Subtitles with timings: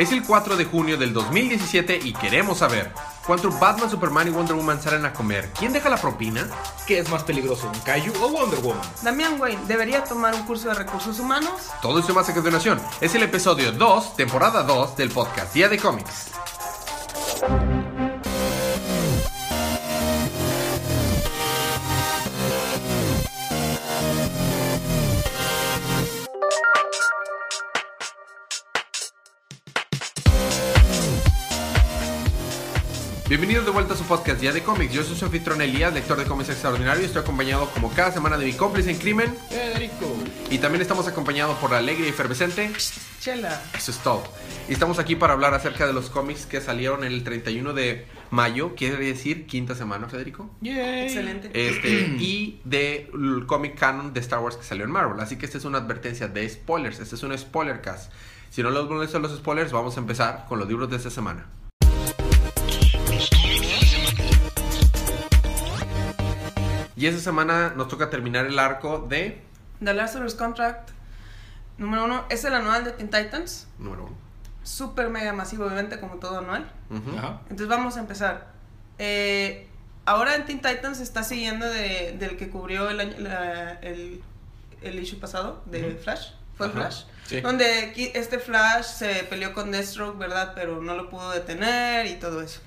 [0.00, 2.90] Es el 4 de junio del 2017 y queremos saber,
[3.26, 5.50] ¿cuánto Batman, Superman y Wonder Woman salen a comer?
[5.58, 6.48] ¿Quién deja la propina?
[6.86, 8.80] ¿Qué es más peligroso, un Kaiju o Wonder Woman?
[9.02, 11.52] Damián Wayne debería tomar un curso de recursos humanos.
[11.82, 12.80] Todo esto y más a continuación.
[13.02, 16.30] Es el episodio 2, temporada 2 del podcast Día de Cómics.
[33.30, 34.92] Bienvenidos de vuelta a su podcast Día de Cómics.
[34.92, 38.36] Yo soy su anfitrión Elías, lector de cómics extraordinario y estoy acompañado como cada semana
[38.36, 39.36] de mi cómplice en crimen.
[39.48, 40.16] Federico.
[40.50, 42.72] Y también estamos acompañados por la alegre y efervescente.
[43.20, 43.62] Chela.
[43.72, 44.24] Eso es todo.
[44.68, 48.74] Y estamos aquí para hablar acerca de los cómics que salieron el 31 de mayo,
[48.74, 50.50] quiere decir quinta semana, Federico.
[50.60, 51.04] Yay.
[51.04, 51.52] Excelente.
[51.54, 55.20] Este, y del cómic canon de Star Wars que salió en Marvel.
[55.20, 56.98] Así que esta es una advertencia de spoilers.
[56.98, 58.12] Este es un spoiler cast.
[58.50, 61.46] Si no les molestan los spoilers, vamos a empezar con los libros de esta semana.
[67.00, 69.40] Y esta semana nos toca terminar el arco de
[69.82, 70.90] The Lazarus Contract.
[71.78, 73.66] Número uno, es el anual de Teen Titans.
[73.78, 74.14] número uno.
[74.62, 76.70] Súper mega masivo, obviamente, como todo anual.
[76.90, 78.48] Entonces vamos a empezar.
[78.98, 79.66] Eh,
[80.04, 84.22] ahora en Teen Titans se está siguiendo de- del que cubrió el, año- la- el,
[84.82, 85.94] el issue pasado de.
[85.94, 86.32] Flash.
[86.54, 86.74] ¿Fue Ajá.
[86.76, 87.04] Flash?
[87.24, 87.40] Sí.
[87.40, 90.52] Donde este Flash se peleó con Deathstroke, ¿verdad?
[90.54, 92.60] Pero no lo pudo detener y todo eso.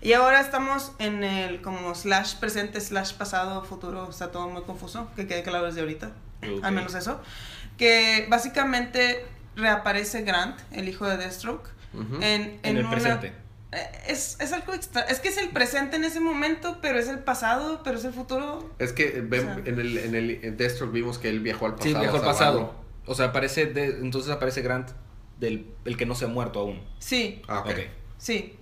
[0.00, 5.08] Y ahora estamos en el como slash presente, slash pasado, futuro, está todo muy confuso,
[5.16, 6.12] que quede claro desde ahorita,
[6.62, 7.20] al menos eso.
[7.76, 9.24] Que básicamente
[9.56, 11.68] reaparece Grant, el hijo de Deathstroke,
[12.20, 13.32] en, En el una- presente.
[13.72, 15.02] eh, Es, es algo extra.
[15.02, 18.12] Es que es el presente en ese momento, pero es el pasado, pero es el
[18.12, 18.70] futuro.
[18.78, 21.66] Es que ven- O sea- en el, en el en Deathstroke vimos que él viajó
[21.66, 21.94] al pasado.
[21.94, 22.74] Sí, viajó al pasado.
[23.06, 24.90] O sea, aparece de- entonces aparece Grant
[25.40, 26.80] del el que no se ha muerto aún.
[26.98, 27.66] Sí, Ah, ok.
[27.70, 27.78] Ok.
[28.18, 28.54] sí.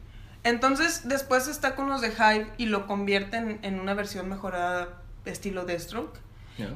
[0.47, 4.89] Entonces, después está con los de Hive y lo convierten en una versión mejorada
[5.25, 6.19] estilo Deathstroke.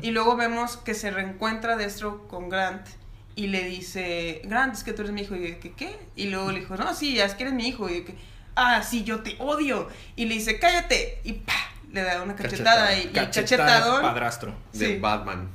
[0.03, 2.87] Y luego vemos que se reencuentra Deathstroke con Grant
[3.35, 5.37] y le dice, Grant, es que tú eres mi hijo.
[5.37, 5.73] Y yo, ¿qué?
[5.73, 5.99] ¿Qué?
[6.17, 7.89] Y luego le dijo, no, sí, ya es que eres mi hijo.
[7.89, 8.15] Y yo, que,
[8.57, 9.89] ah, sí, yo te odio.
[10.17, 11.21] Y le dice, cállate.
[11.25, 11.55] Y pa,
[11.93, 12.93] le da una cachetada.
[12.99, 14.03] y, y Cachetada cachetadón.
[14.03, 14.55] padrastro.
[14.73, 14.99] De Sí.
[14.99, 15.49] Batman.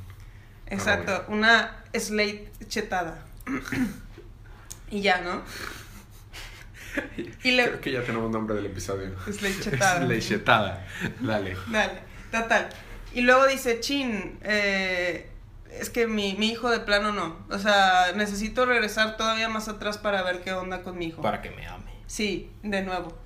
[0.68, 3.20] Exacto, una slate chetada.
[4.90, 5.42] y ya, ¿no?
[7.44, 7.64] Y le...
[7.66, 9.12] Creo que ya tenemos nombre del episodio.
[9.32, 10.00] Slate chetada.
[10.02, 10.86] Lechetada.
[11.20, 11.56] Dale.
[11.68, 12.00] Dale,
[12.32, 12.70] total.
[13.14, 15.30] Y luego dice, chin, eh,
[15.72, 17.38] es que mi, mi hijo de plano no.
[17.50, 21.22] O sea, necesito regresar todavía más atrás para ver qué onda con mi hijo.
[21.22, 21.92] Para que me ame.
[22.08, 23.18] Sí, de nuevo.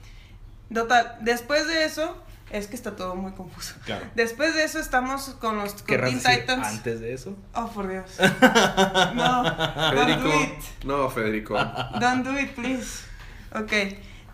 [0.73, 2.15] Total, después de eso,
[2.51, 3.73] es que está todo muy confuso.
[3.85, 4.05] Claro.
[4.15, 6.67] Después de eso estamos con los con ¿Querrás Teen decir Titans.
[6.67, 7.35] antes de eso?
[7.55, 8.05] Oh, por Dios.
[9.15, 10.27] No, don't Federico.
[10.29, 10.83] do it.
[10.85, 11.55] No, Federico.
[11.99, 13.03] Don't do it, please.
[13.55, 13.71] Ok.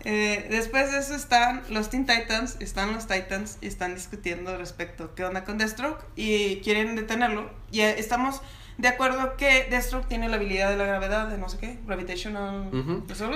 [0.08, 5.04] eh, después de eso están los Teen Titans, están los Titans y están discutiendo respecto
[5.04, 7.50] a qué onda con Deathstroke y quieren detenerlo.
[7.72, 8.40] Y eh, estamos
[8.78, 12.70] de acuerdo que Deathstroke tiene la habilidad de la gravedad, de no sé qué, gravitational.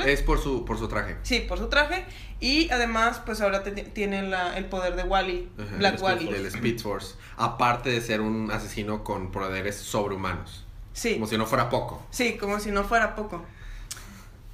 [0.06, 1.16] Es por su, por su traje.
[1.22, 2.04] Sí, por su traje.
[2.41, 5.48] Y además, pues ahora te- tiene la- el poder de Wally,
[5.78, 6.26] Black Wally.
[6.26, 7.14] Del Speed Force.
[7.36, 10.66] Aparte de ser un asesino con poderes sobrehumanos.
[10.92, 11.14] Sí.
[11.14, 12.06] Como si no fuera poco.
[12.10, 13.42] Sí, como si no fuera poco.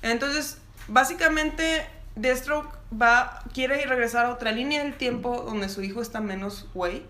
[0.02, 0.58] Entonces,
[0.88, 6.20] básicamente, Deathstroke va, quiere ir regresar a otra línea del tiempo donde su hijo está
[6.20, 7.04] menos güey.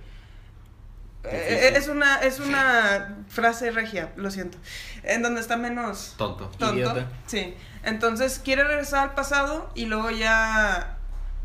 [1.25, 4.59] Eh, es una, es una frase regia, lo siento.
[5.03, 6.47] En donde está menos Tonto.
[6.59, 6.75] tonto.
[6.75, 7.07] Idiota.
[7.27, 7.55] Sí.
[7.83, 10.99] Entonces quiere regresar al pasado y luego ya.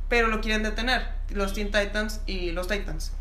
[0.10, 1.08] Pero lo quieren detener.
[1.30, 3.14] Los Teen Titans y los Titans.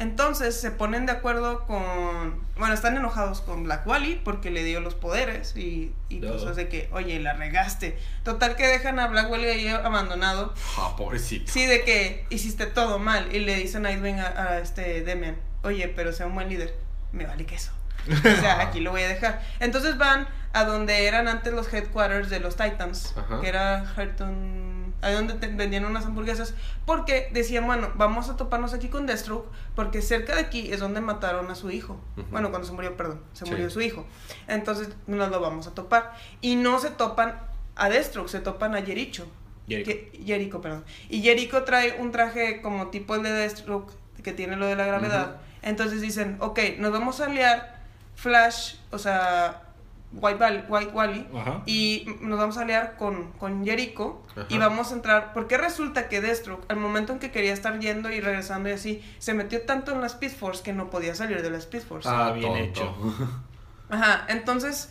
[0.00, 2.42] Entonces se ponen de acuerdo con.
[2.58, 6.32] Bueno, están enojados con Black Wally porque le dio los poderes y, y No.
[6.32, 7.98] cosas de que, oye, la regaste.
[8.24, 10.54] Total que dejan a Black Wally ahí abandonado.
[10.78, 11.52] Ah, pobrecito.
[11.52, 13.34] Sí, de que hiciste todo mal.
[13.34, 16.74] Y le dicen a Nightwing a, a este Demian, oye, pero sea un buen líder.
[17.12, 17.72] Me vale queso.
[18.10, 19.42] O sea, aquí lo voy a dejar.
[19.60, 23.40] Entonces van a donde eran antes los headquarters de los Titans, Ajá.
[23.40, 24.69] que era Harton,
[25.02, 26.54] ahí donde te- vendían unas hamburguesas,
[26.86, 31.00] porque decían, bueno, vamos a toparnos aquí con Deathstroke, porque cerca de aquí es donde
[31.00, 32.00] mataron a su hijo.
[32.30, 33.50] Bueno, cuando se murió, perdón, se Sí.
[33.50, 34.06] murió su hijo.
[34.48, 36.12] Entonces nos lo vamos a topar.
[36.40, 37.40] Y no se topan
[37.76, 39.26] a Deathstroke, se topan a Jericho.
[39.68, 39.92] Jericho.
[40.24, 40.84] Jericho, perdón.
[41.08, 43.92] Y Jericho trae un traje como tipo el de Deathstroke,
[44.22, 45.36] que tiene lo de la gravedad.
[45.62, 47.78] Entonces dicen, ok, nos vamos a aliar
[48.16, 49.62] Flash, o sea,
[50.12, 51.62] White, Val- White Wally, Ajá.
[51.66, 54.46] y nos vamos a aliar con, con Jericho Ajá.
[54.48, 58.10] y vamos a entrar, porque resulta que Deathstroke, al momento en que quería estar yendo
[58.10, 61.42] y regresando y así, se metió tanto en la Speed Force que no podía salir
[61.42, 62.08] de la Speed Force.
[62.10, 62.80] Ah, bien tonto.
[62.80, 63.40] hecho.
[63.90, 64.90] Ajá, entonces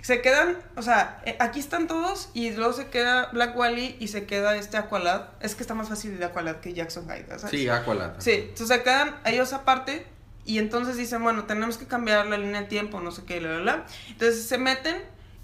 [0.00, 4.08] se quedan, o sea, eh, aquí están todos y luego se queda Black Wally y
[4.08, 5.26] se queda este Aqualad.
[5.40, 7.50] Es que está más fácil de Aqualad que Jackson Hyde, ¿sabes?
[7.50, 8.14] Sí, Aqualad.
[8.18, 10.06] Sí, entonces se quedan ellos aparte
[10.44, 13.58] y entonces dicen, bueno, tenemos que cambiar la línea de tiempo, no sé qué, la,
[13.58, 13.86] la, la.
[14.08, 14.96] Entonces se meten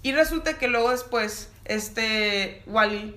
[0.03, 3.15] y resulta que luego después este Wally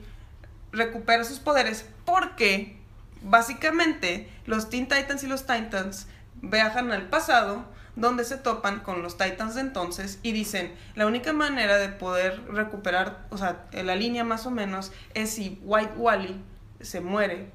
[0.73, 2.76] recupera sus poderes porque
[3.23, 6.06] básicamente los Teen Titans y los Titans
[6.40, 7.64] viajan al pasado
[7.94, 12.43] donde se topan con los Titans de entonces y dicen, la única manera de poder
[12.49, 16.43] recuperar, o sea, la línea más o menos, es si White Wally
[16.81, 17.50] se muere,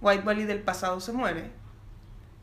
[0.00, 1.50] White Wally del pasado se muere,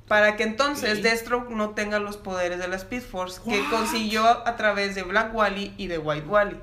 [0.07, 1.03] para que entonces Ok.
[1.03, 5.33] Deathstroke no tenga los poderes de la Speed Force que consiguió a través de Black
[5.33, 6.57] Wally y de White Wally.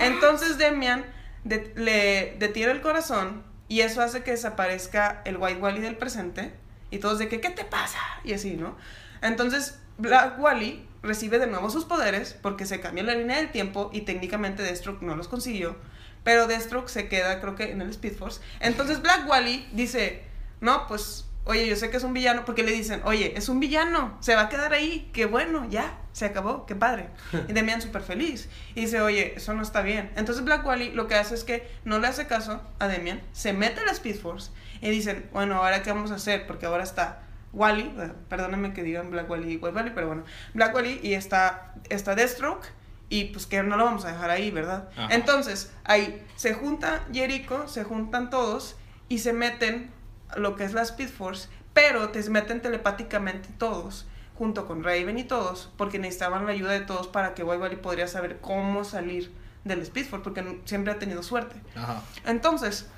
[0.00, 1.04] Entonces Demian
[1.44, 6.52] de- le detiene el corazón y eso hace que desaparezca el White Wally del presente
[6.90, 7.98] y todos de que, ¿qué te pasa?
[8.24, 8.76] Y así, ¿no?
[9.22, 13.90] Entonces Black Wally recibe de nuevo sus poderes porque se cambia la línea del tiempo
[13.92, 15.76] y técnicamente Deathstroke no los consiguió.
[16.24, 18.40] Pero Deathstroke se queda, creo que, en el Speed Force.
[18.60, 20.24] Entonces Black Wally dice,
[20.60, 23.58] no, pues, oye, yo sé que es un villano, porque le dicen, oye, es un
[23.58, 27.08] villano, se va a quedar ahí, qué bueno, ya, se acabó, qué padre.
[27.48, 28.50] Y Demian súper feliz.
[28.74, 30.10] Y dice, oye, eso no está bien.
[30.16, 33.54] Entonces Black Wally lo que hace es que no le hace caso a Demian, se
[33.54, 34.50] mete a la Speed Force
[34.82, 37.22] y dicen, bueno, ahora qué vamos a hacer, porque ahora está
[37.54, 41.14] Wally, eh, perdónenme que digan Black Wally y White Wally, pero bueno, Black Wally y
[41.14, 42.66] está, está Deathstroke.
[43.10, 44.90] Y pues que no lo vamos a dejar ahí, ¿verdad?
[44.94, 45.14] Ajá.
[45.14, 48.76] Entonces, ahí se junta Jericho, se juntan todos
[49.08, 49.90] y se meten
[50.36, 55.24] lo que es la Speed Force, pero te meten telepáticamente todos, junto con Raven y
[55.24, 59.32] todos, porque necesitaban la ayuda de todos para que Wally podría saber cómo salir
[59.64, 61.56] del Speed Force, porque siempre ha tenido suerte.
[61.74, 62.02] Ajá.
[62.24, 62.88] Entonces,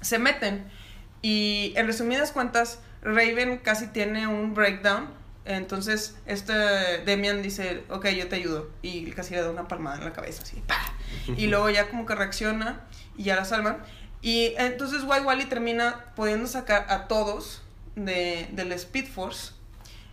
[0.00, 0.70] se meten
[1.22, 5.08] y en resumidas cuentas, Raven casi tiene un breakdown.
[5.44, 6.52] Entonces, este
[7.04, 8.70] Demian dice, ok, yo te ayudo.
[8.82, 10.76] Y casi le da una palmada en la cabeza, así, ¡pa!
[11.36, 12.80] Y luego ya como que reacciona
[13.16, 13.78] y ya la salvan.
[14.22, 17.60] Y entonces White Wally termina pudiendo sacar a todos
[17.96, 19.52] de, del Speed Force.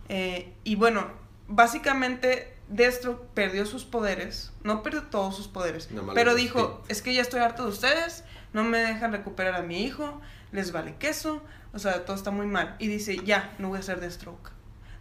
[0.08, 1.08] Eh, y bueno,
[1.46, 4.52] básicamente Destro perdió sus poderes.
[4.64, 5.88] No perdió todos sus poderes.
[6.14, 8.24] Pero dijo, es que ya estoy harto de ustedes.
[8.52, 10.20] No me dejan recuperar a mi hijo.
[10.50, 11.40] Les vale queso.
[11.72, 12.74] O sea, todo está muy mal.
[12.80, 14.50] Y dice, ya, no voy a ser Deathstroke.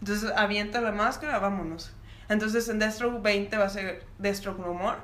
[0.02, 1.92] Entonces avienta la máscara, vámonos.
[2.30, 5.00] Entonces en Deathstroke 20 va a ser Deathstroke No More.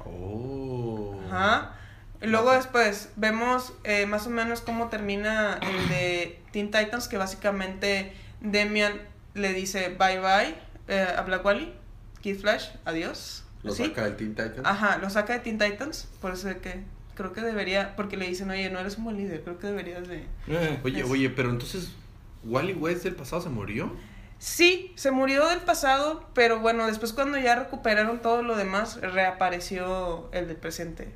[0.00, 1.20] Oh.
[1.26, 1.76] Ajá.
[2.24, 7.18] Y luego después vemos eh, más o menos cómo termina el de Teen Titans, que
[7.18, 9.00] básicamente Demian
[9.34, 10.54] le dice bye bye
[10.88, 11.72] eh, a Black Wally,
[12.20, 13.44] Kid Flash, adiós.
[13.62, 13.84] Lo ¿Sí?
[13.86, 14.60] saca del Teen Titans.
[14.64, 16.82] Ajá, lo saca de Teen Titans, por eso de que
[17.14, 20.06] creo que debería, porque le dicen, oye, no eres un buen líder, creo que deberías
[20.08, 20.26] de...
[20.48, 21.92] Eh, Oye, Es- oye, pero entonces,
[22.44, 23.92] ¿Wally West del pasado se murió?
[24.38, 30.28] Sí, se murió del pasado, pero bueno, después cuando ya recuperaron todo lo demás, reapareció
[30.32, 31.14] el del presente.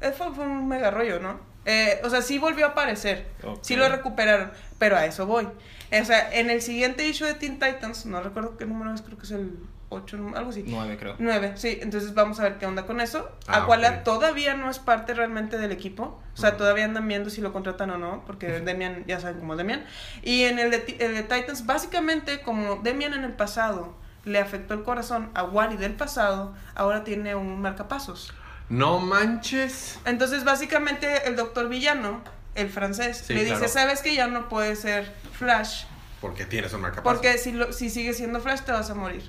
[0.00, 1.40] Fue, fue un mega rollo, ¿no?
[1.66, 3.26] Eh, o sea, sí volvió a aparecer,
[3.60, 5.46] sí lo recuperaron, pero a eso voy.
[5.46, 9.18] O sea, en el siguiente issue de Teen Titans, no recuerdo qué número es, creo
[9.18, 9.58] que es el
[9.90, 10.64] 8, algo así.
[10.66, 11.16] Nueve, creo.
[11.18, 13.28] 9, sí, entonces vamos a ver qué onda con eso.
[13.48, 13.66] Ah,
[14.04, 16.22] todavía no es parte realmente del equipo.
[16.32, 19.54] O sea, todavía andan viendo si lo contratan o no, porque Demian, ya saben cómo
[19.54, 19.84] es Demian.
[20.22, 24.74] Y en el de, el de Titans, básicamente, como Demian en el pasado le afectó
[24.74, 28.32] el corazón a Wally del pasado, ahora tiene un marcapasos.
[28.70, 29.98] No manches.
[30.06, 32.22] Entonces, básicamente, el doctor villano,
[32.54, 33.68] el francés, Sí, le dice, claro.
[33.72, 35.84] sabes que ya no puede ser Flash,
[36.20, 37.12] Porque tienes un marcapasos.
[37.18, 39.28] porque si, lo, si sigues siendo Flash te vas a morir.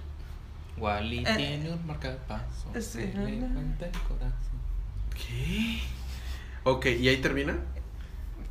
[0.78, 2.70] Wally Eh, tiene un marcapaso.
[2.80, 3.00] sí.
[3.00, 4.62] que le el corazón.
[5.16, 5.80] ¿Qué?
[6.64, 7.58] Ok, ¿y ahí termina?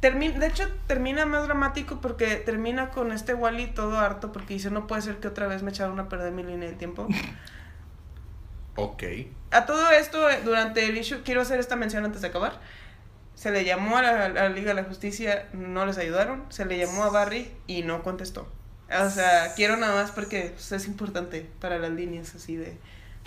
[0.02, 4.70] Termi- de hecho, termina más dramático porque termina con este Wally todo harto porque dice,
[4.70, 7.06] no puede ser que otra vez me echaron a perder mi línea de tiempo.
[8.76, 9.02] Ok.
[9.50, 12.60] a todo esto, eh, durante el issue, quiero hacer esta mención antes de acabar.
[13.34, 16.44] Se le llamó a la, a la Liga de la Justicia, no les ayudaron.
[16.50, 18.46] Se le llamó a Barry y no contestó.
[18.90, 22.76] O sea, quiero nada más porque pues, es importante para las líneas así de...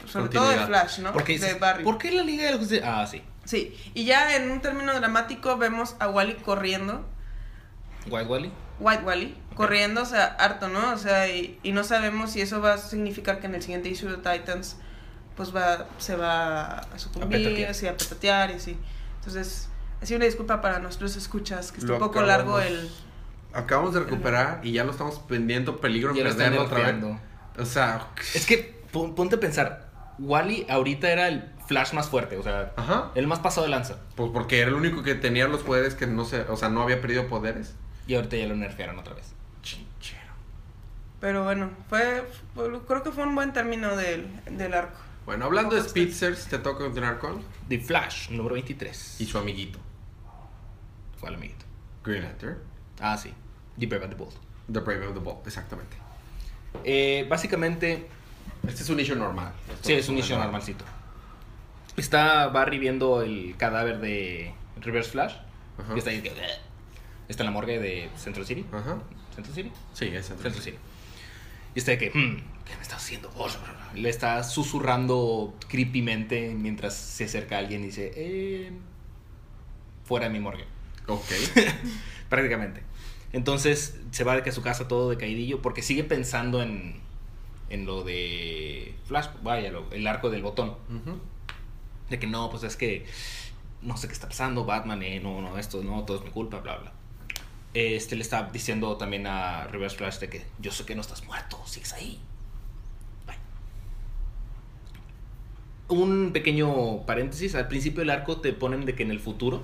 [0.05, 0.57] Sobre todo de.
[0.57, 1.13] Flash, ¿no?
[1.13, 1.83] Porque de Barry.
[1.83, 3.01] ¿Por qué la Liga de la Justicia?
[3.01, 3.23] Ah, sí.
[3.45, 7.05] Sí, y ya en un término dramático vemos a Wally corriendo
[8.09, 8.51] White Wally.
[8.79, 10.93] White Wally corriendo, o sea, harto, ¿no?
[10.93, 13.89] O sea, y, y no sabemos si eso va a significar que en el siguiente
[13.89, 14.77] issue de Titans,
[15.35, 17.71] pues va, se va a sucumbir, petatear.
[17.71, 18.77] así, a petatear y así.
[19.19, 19.69] Entonces,
[20.01, 22.89] así una disculpa para nuestros escuchas, que está Lo un poco acabamos- largo el...
[23.53, 27.03] Acabamos de recuperar y ya lo estamos pendiendo peligro Ya perderlo otra vez.
[27.59, 29.89] O sea, Es que pon- ponte a pensar.
[30.17, 33.11] Wally ahorita era el Flash más fuerte, o sea, ajá.
[33.15, 33.97] el más pasado de lanza.
[34.15, 36.81] Pues porque era el único que tenía los poderes que no se, o sea, no
[36.81, 37.75] había perdido poderes.
[38.07, 39.33] Y ahorita ya lo nerfearon otra vez.
[39.61, 40.33] Chinchero.
[41.21, 44.97] Pero bueno, fue, fue- creo que fue un buen término del, del arco.
[45.25, 47.41] Bueno, hablando de Pocos Spitzers, te toca continuar con.
[47.69, 49.21] The Flash, número 23.
[49.21, 49.79] Y su amiguito,
[51.19, 51.65] ¿Cuál amiguito?
[52.03, 52.57] Green Lantern.
[52.99, 53.33] Ah, sí.
[53.79, 54.33] The Brave and the Bold.
[54.71, 55.95] The Brave of the Bold, exactamente.
[56.83, 58.07] Eh, básicamente,
[58.67, 59.53] Este es un issue normal.
[59.71, 60.47] Esto sí, es un issue normal.
[60.47, 60.83] normalcito.
[61.95, 65.35] Está Barry viendo el cadáver de Reverse Flash.
[65.77, 65.93] Ajá.
[65.95, 66.23] Y está ahí.
[67.29, 68.65] Está en la morgue de Central City.
[68.73, 68.97] Ajá.
[69.33, 69.71] ¿Central City?
[69.93, 70.77] Sí, es Central City.
[71.75, 73.29] Y está de que, hmm, ¿qué me está haciendo?
[73.95, 78.71] Le está susurrando creepymente mientras se acerca a alguien y dice, eh,
[80.05, 80.65] fuera de mi morgue.
[81.07, 81.25] Ok.
[82.29, 82.83] Prácticamente.
[83.31, 86.99] Entonces se va de que a su casa todo decaidillo porque sigue pensando en,
[87.69, 90.75] en lo de Flash, vaya, lo- el arco del botón.
[92.09, 93.05] De que no, pues es que
[93.81, 96.59] no sé qué está pasando, Batman, eh, no, no, esto, no, todo es mi culpa,
[96.59, 96.91] bla, bla.
[97.73, 101.23] Este le está diciendo también a Reverse Flash de que yo sé que no estás
[101.25, 102.19] muerto, sigues ahí.
[105.93, 109.61] Un pequeño paréntesis, al principio del arco te ponen de que en el futuro,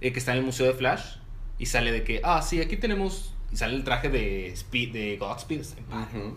[0.00, 1.16] eh, que está en el Museo de Flash,
[1.58, 5.16] y sale de que, ah, sí, aquí tenemos, y sale el traje de, Speed, de
[5.16, 5.62] Godspeed.
[5.62, 6.36] Ujú.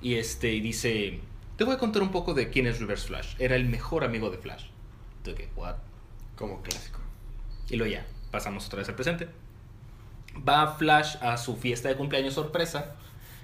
[0.00, 1.20] Y este y dice,
[1.58, 3.34] te voy a contar un poco de quién es Reverse Flash.
[3.38, 4.64] Era el mejor amigo de Flash.
[5.24, 5.76] De que, what?
[6.34, 7.00] Como clásico.
[7.68, 9.28] Y luego ya, pasamos otra vez al presente.
[10.48, 12.96] Va Flash a su fiesta de cumpleaños sorpresa.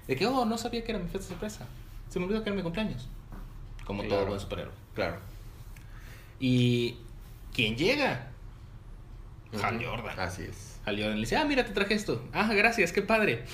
[0.07, 1.67] De que, oh, no sabía que era mi fiesta sorpresa.
[2.09, 3.07] Se me olvidó que era mi cumpleaños.
[3.89, 4.75] Como todo buen superhéroe.
[4.95, 5.17] Claro.
[6.39, 6.99] Y
[7.55, 8.29] ¿quién llega?
[9.63, 9.83] Hal.
[9.83, 10.21] Jordan.
[10.21, 10.79] Así es.
[10.85, 12.23] Hal Jordan le dice, ah, mira, te traje esto.
[12.35, 13.47] Ah, gracias, qué padre.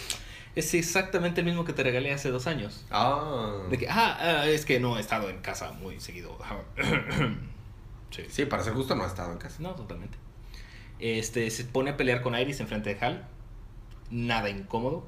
[0.56, 2.84] Es exactamente el mismo que te regalé hace dos años.
[2.90, 3.62] Ah.
[3.70, 6.36] De que, ah, ah, es que no he estado en casa muy seguido.
[8.10, 8.24] sí.
[8.28, 9.58] Sí, para ser justo no ha estado en casa.
[9.60, 10.18] No, totalmente.
[10.98, 13.28] Este, se pone a pelear con Iris enfrente de Hal.
[14.10, 15.06] Nada incómodo.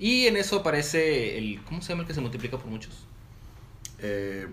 [0.00, 1.62] Y en eso aparece el...
[1.62, 3.06] ¿Cómo se llama el que se multiplica por muchos?
[4.06, 4.46] Eh,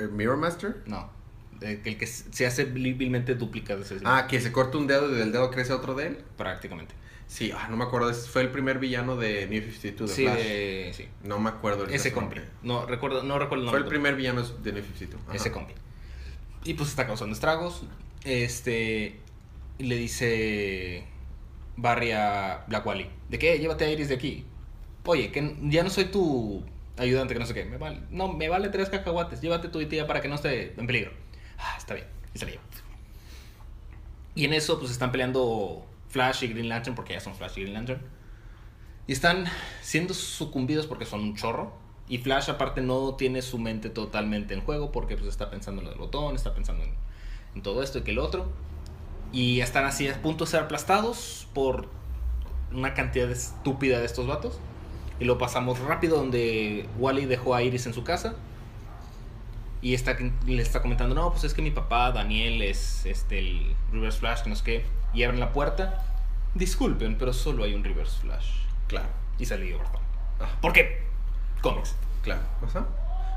[0.00, 0.82] eh, Mirror Master.
[0.86, 1.12] No.
[1.60, 5.08] de- El que se hace vilmente dúplica de ese Ah, que se corta un dedo
[5.10, 6.18] y del dedo crece otro de él.
[6.36, 6.94] Prácticamente.
[7.28, 8.12] Sí, ah, no me acuerdo.
[8.12, 10.36] Fue el primer villano de New 52 de Sí, Flash.
[10.38, 11.08] de- sí.
[11.22, 11.80] No me acuerdo.
[11.80, 12.40] ahorita Ese compi.
[12.62, 13.96] No recuerdo, no recuerdo el Fue nombre.
[13.96, 15.22] el primer villano de New 52.
[15.26, 15.36] Ajá.
[15.36, 15.72] Ese compi.
[16.64, 17.82] Y pues está causando estragos.
[18.24, 19.20] Este.
[19.78, 21.04] Le dice
[21.76, 23.08] Barry a Black Wally.
[23.28, 23.58] ¿De qué?
[23.58, 24.44] Llévate a Iris de aquí.
[25.04, 26.64] Oye, que ya no soy tu
[26.96, 27.64] ayudante, que no sé qué.
[27.64, 29.40] Me vale, no, me vale tres cacahuates.
[29.40, 31.12] Llévate tu tía para que no esté en peligro.
[31.58, 32.06] Ah, está bien.
[32.34, 32.64] Y se la lleva.
[34.34, 37.62] Y en eso, pues están peleando Flash y Green Lantern, porque ya son Flash y
[37.62, 38.00] Green Lantern.
[39.06, 39.44] Y están
[39.82, 41.72] siendo sucumbidos porque son un chorro.
[42.08, 45.88] Y Flash aparte no tiene su mente totalmente en juego porque pues está pensando en
[45.88, 46.92] del botón, está pensando en,
[47.54, 48.52] en todo esto y que el otro.
[49.32, 51.88] Y están así a punto de ser aplastados por
[52.72, 54.58] una cantidad estúpida de estos vatos.
[55.20, 58.34] Y lo pasamos rápido donde Wally dejó a Iris en su casa.
[59.80, 60.16] Y está,
[60.46, 64.42] le está comentando, no, pues es que mi papá, Daniel, es este, el Reverse Flash,
[64.42, 64.84] que no sé qué.
[65.12, 66.02] Y abren la puerta.
[66.54, 68.50] Disculpen, pero solo hay un Reverse Flash.
[68.88, 69.08] Claro.
[69.38, 69.78] Y salió.
[70.40, 70.60] Ajá.
[70.60, 71.02] ¿Por qué?
[71.60, 71.96] Cómics.
[72.22, 72.42] Claro.
[72.66, 72.86] Ajá.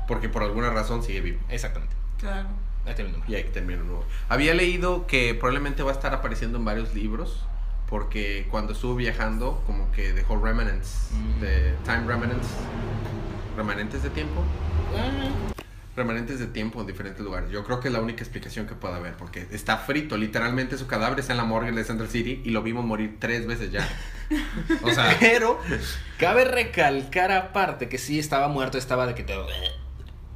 [0.06, 1.40] Porque por alguna razón sigue vivo.
[1.50, 1.94] Exactamente.
[2.18, 2.48] Claro.
[2.84, 3.30] Ahí está el número.
[3.30, 4.06] Y hay que terminar uno nuevo.
[4.30, 7.44] Había leído que probablemente va a estar apareciendo en varios libros.
[7.88, 11.40] Porque cuando estuvo viajando, como que dejó remnants Mm.
[11.40, 12.48] de time remnants.
[13.56, 14.42] Remanentes de tiempo.
[14.96, 15.30] Ah,
[15.96, 17.50] Remanentes de tiempo en diferentes lugares.
[17.50, 19.16] Yo creo que es la única explicación que puede haber.
[19.16, 20.16] Porque está frito.
[20.16, 22.40] Literalmente su cadáver está en la morgue de Central City.
[22.44, 23.88] Y lo vimos morir tres veces ya.
[24.82, 25.58] O sea, Pero
[26.18, 29.34] cabe recalcar aparte que sí estaba muerto, estaba de que te...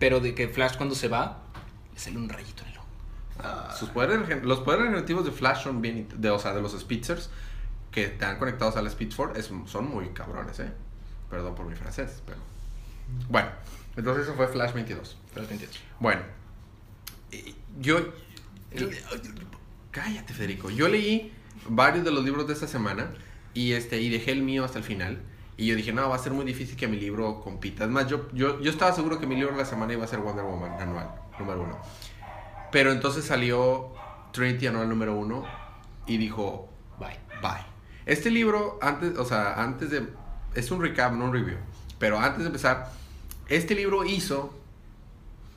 [0.00, 1.42] Pero de que Flash cuando se va,
[1.92, 2.71] le sale un rayito en
[3.38, 3.76] ojo.
[3.78, 7.30] sus poderes, los poderes regenerativos de Flash son bien, de, o sea, de los Spitzers
[7.90, 10.72] que están conectados al Speed Force es- son muy cabrones, eh.
[11.30, 12.38] Perdón por mi francés, pero
[13.28, 13.48] bueno,
[13.96, 15.16] entonces eso fue Flash 22.
[15.32, 15.80] Flash 28.
[16.00, 16.22] Bueno,
[17.30, 17.98] y- yo
[19.90, 21.32] cállate Federico, yo leí
[21.68, 23.12] varios de los libros de esta semana
[23.54, 25.20] y este y dejé el mío hasta el final.
[25.58, 27.84] Y yo dije, no, va a ser muy difícil que mi libro compita.
[27.84, 30.08] Es más, yo, yo, yo estaba seguro que mi libro de la semana iba a
[30.08, 31.78] ser Wonder Woman anual, número uno.
[32.72, 33.92] Pero entonces salió
[34.32, 35.44] Trinity anual número uno
[36.06, 37.18] y dijo, Bye.
[37.40, 37.64] bye.
[38.06, 40.08] Este libro, antes, o sea, antes de...
[40.54, 41.58] Es un recap, no un review.
[41.98, 42.90] Pero antes de empezar,
[43.48, 44.52] este libro hizo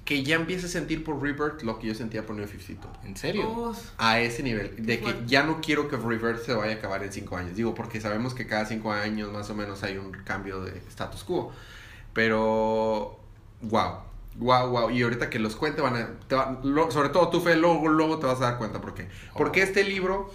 [0.05, 3.03] que ya empiece a sentir por Rebirth lo que yo sentía por New 52.
[3.03, 3.74] ¿En serio?
[3.98, 7.12] A ese nivel, de que ya no quiero que Rebirth se vaya a acabar en
[7.12, 7.55] 5 años.
[7.55, 11.24] Digo, porque sabemos que cada 5 años más o menos hay un cambio de status
[11.24, 11.51] quo.
[12.13, 13.19] Pero,
[13.62, 14.05] wow,
[14.38, 14.89] wow, wow.
[14.92, 17.88] Y ahorita que los cuente, van a, te va- lo- sobre todo tú, Fe, luego,
[17.88, 19.08] luego te vas a dar cuenta por qué.
[19.36, 20.32] Porque este libro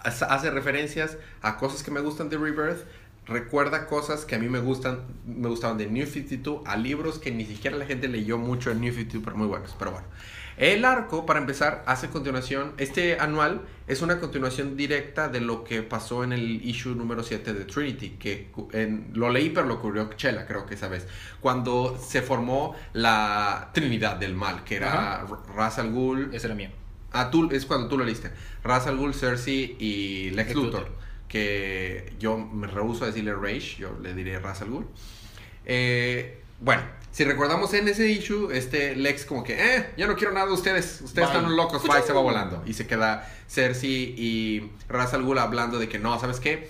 [0.00, 2.84] hace hace referencias a cosas que me gustan de Rebirth,
[3.26, 7.30] recuerda cosas que a mí me gustan, me gustaban de New 52 a libros que
[7.30, 9.74] ni siquiera la gente leyó mucho en New 52, pero muy buenos.
[9.78, 10.06] Pero bueno,
[10.60, 15.82] el arco, para empezar, hace continuación, este anual es una continuación directa de lo que
[15.82, 20.10] pasó en el issue número 7 de Trinity, que en, lo leí pero lo ocurrió
[20.16, 21.06] Chela, creo que esa vez,
[21.40, 25.26] cuando se formó la Trinidad del Mal, que era
[25.56, 26.28] Ra's al Ghul.
[26.34, 26.68] Ese era mío.
[27.10, 28.30] Ah, tú, es cuando tú lo leíste.
[28.62, 30.80] Ra's al Ghul, Cersei y Lex, Lex Luthor.
[30.80, 30.98] Luthor.
[31.26, 34.86] Que yo me rehuso a decirle Rage, yo le diré Ra's al Ghul.
[35.64, 40.32] Eh, bueno, si recordamos en ese issue, este Lex como que, eh, yo no quiero
[40.32, 41.38] nada de ustedes, ustedes Bye.
[41.38, 42.62] están locos, bye, se va volando.
[42.66, 46.68] Y se queda Cersei y Ra's al Ghul hablando de que no, ¿sabes qué?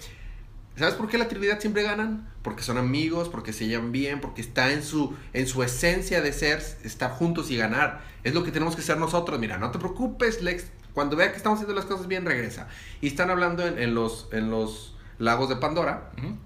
[0.77, 2.33] ¿Sabes por qué la Trinidad siempre ganan?
[2.43, 6.33] Porque son amigos, porque se llevan bien, porque está en su, en su esencia de
[6.33, 8.01] ser, estar juntos y ganar.
[8.25, 9.39] Es lo que tenemos que ser nosotros.
[9.39, 10.65] Mira, no te preocupes, Lex.
[10.95, 12.69] Cuando vea que estamos haciendo las cosas bien, regresa.
[13.03, 16.37] Y están hablando en, en los, en los lagos de Pandora Ujú.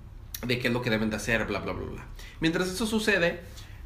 [0.46, 2.06] De qué es lo que deben de hacer, bla, bla, bla, bla.
[2.40, 3.40] Mientras eso sucede,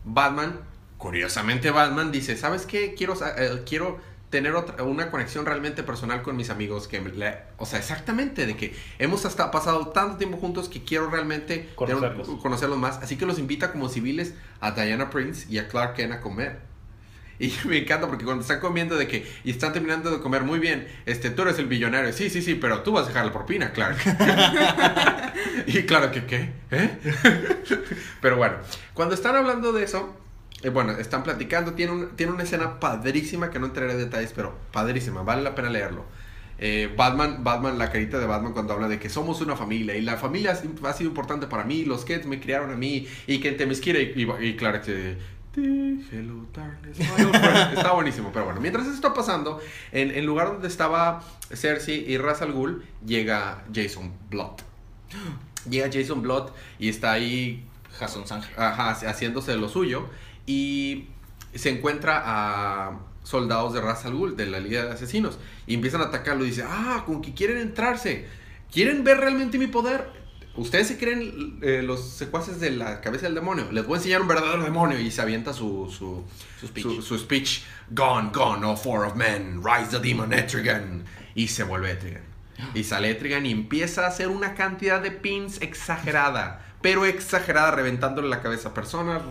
[0.04, 0.60] Batman,
[0.96, 2.94] curiosamente Batman, dice, ¿sabes qué?
[2.94, 3.98] Quiero, eh, quiero
[4.30, 6.86] tener otra, una conexión realmente personal con mis amigos.
[6.86, 10.82] que me- le- O sea, exactamente, de que hemos hasta pasado tanto tiempo juntos que
[10.84, 12.28] quiero realmente tener Conocerlos.
[12.42, 12.98] conocerlos más.
[12.98, 16.58] Así que los invita como civiles a Diana Prince y a Clark Kent a comer.
[17.40, 20.58] Y me encanta porque cuando están comiendo de que y están terminando de comer muy
[20.58, 23.32] bien, este, tú eres el billonario, sí, sí, sí, pero tú vas a dejar la
[23.32, 23.96] propina, Clark.
[25.66, 26.98] y claro que qué, ¿eh?
[28.20, 28.56] pero bueno,
[28.94, 30.16] cuando están hablando de eso,
[30.62, 34.32] eh, bueno, están platicando, tiene, un- tiene una escena padrísima que no entraré en detalles,
[34.34, 36.04] pero padrísima, vale la pena leerlo.
[36.60, 40.02] Eh, Batman, Batman, la carita de Batman cuando habla de que somos una familia y
[40.02, 43.52] la familia ha sido importante para mí, los kids me criaron a mí y que
[43.52, 45.16] te me quiere y, y, y Clark se...
[46.10, 47.76] Hello, darkness, my old friend".
[47.76, 49.60] Está buenísimo, pero bueno, mientras eso está pasando,
[49.92, 51.22] en el lugar donde estaba
[51.52, 54.60] Cersei y Ra's al Ghul, llega Jason Blood.
[55.68, 57.66] Llega Jason Blood y está ahí
[57.98, 58.48] Jason Sange.
[58.56, 60.08] ajá, haciéndose de lo suyo
[60.46, 61.08] y
[61.54, 66.00] se encuentra a soldados de Ra's al Ghul, de la Liga de Asesinos, y empiezan
[66.00, 68.26] a atacarlo y dice, ah, como que quieren entrarse,
[68.72, 70.17] quieren ver realmente mi poder.
[70.58, 73.70] Ustedes se creen eh, los secuaces de la cabeza del demonio.
[73.72, 74.98] Les voy a enseñar un verdadero demonio.
[75.00, 76.24] Y se avienta su, su,
[76.60, 76.82] Su speech.
[76.84, 77.62] su- su speech.
[77.90, 79.62] Gone, gone, all four of men.
[79.64, 81.04] Rise the demon Etrigan.
[81.34, 82.22] Y se vuelve Etrigan.
[82.74, 86.64] Y sale Etrigan y empieza a hacer una cantidad de pins exagerada.
[86.82, 89.22] Pero exagerada, reventándole la cabeza a personas.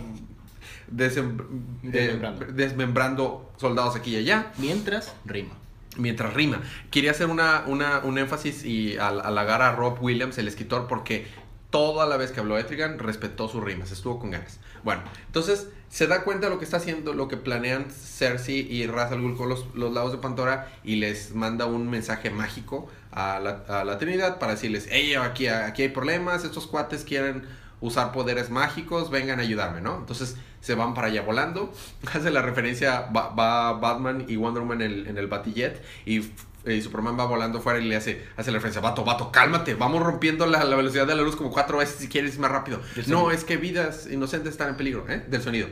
[0.94, 1.42] desem-
[1.84, 2.46] eh, Desmembrando.
[2.54, 5.54] desmembrando soldados aquí y allá Mientras, rima.
[5.98, 6.62] Mientras rima.
[6.92, 11.28] Quería hacer una, un énfasis y al- halagar a Rob Williams, el escritor, porque
[11.70, 14.60] toda la vez que habló Etrigan respetó sus rimas, estuvo con ganas.
[14.84, 18.88] Bueno, entonces se da cuenta de lo que está haciendo, lo que planean Cersei y
[18.88, 22.88] Ra's al Ghul con los, los lados de Pandora y les manda un mensaje mágico
[23.12, 27.44] a la, a la Trinidad para decirles, hey, aquí, aquí hay problemas, estos cuates quieren
[27.82, 29.98] usar poderes mágicos, vengan a ayudarme, ¿no?
[29.98, 31.72] Entonces se van para allá volando.
[32.14, 36.32] Hace la referencia, va, va Batman y Wonder Woman en el, en el Batillet y,
[36.66, 40.04] y Superman va volando fuera y le hace, hace la referencia, vato, vato, cálmate, vamos
[40.04, 42.82] rompiendo la, la velocidad de la luz como cuatro veces si quieres más rápido.
[43.08, 45.24] No, es que vidas inocentes están en peligro, ¿eh?
[45.28, 45.68] Del sonido.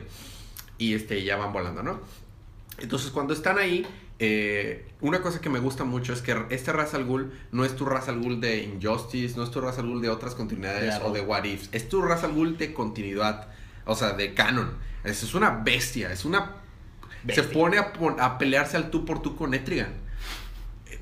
[0.78, 2.00] Y este, ya van volando, ¿no?
[2.78, 3.86] Entonces, cuando están ahí,
[4.18, 7.76] eh, una cosa que me gusta mucho es que este Ra's al Ghul no es
[7.76, 10.94] tu Ra's al Ghul de Injustice, no es tu Ra's al Ghul de otras continuidades
[10.96, 11.06] Claro.
[11.06, 11.68] o de What Ifs.
[11.72, 13.48] Es tu Ra's al Ghul de continuidad,
[13.84, 14.76] o sea, de canon.
[15.04, 16.56] Es, es una bestia, es una...
[17.22, 17.44] Bestia.
[17.44, 19.94] Se pone a, pelearse al tú por tú con Etrigan.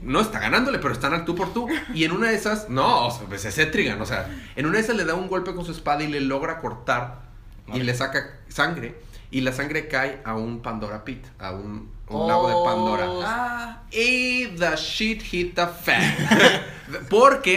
[0.00, 1.68] No está ganándole, pero están al tú por tú.
[1.92, 4.00] Y en una de esas, no, o sea, pues es Etrigan.
[4.00, 6.20] O sea, en una de esas le da un golpe con su espada y le
[6.20, 7.24] logra cortar
[7.72, 8.94] y le saca sangre.
[9.34, 13.10] Y la sangre cae a un Pandora Pit, a un, un lago de Pandora.
[13.10, 13.22] Oh.
[13.24, 16.14] Ah, Y the shit hit the fan.
[17.10, 17.56] Porque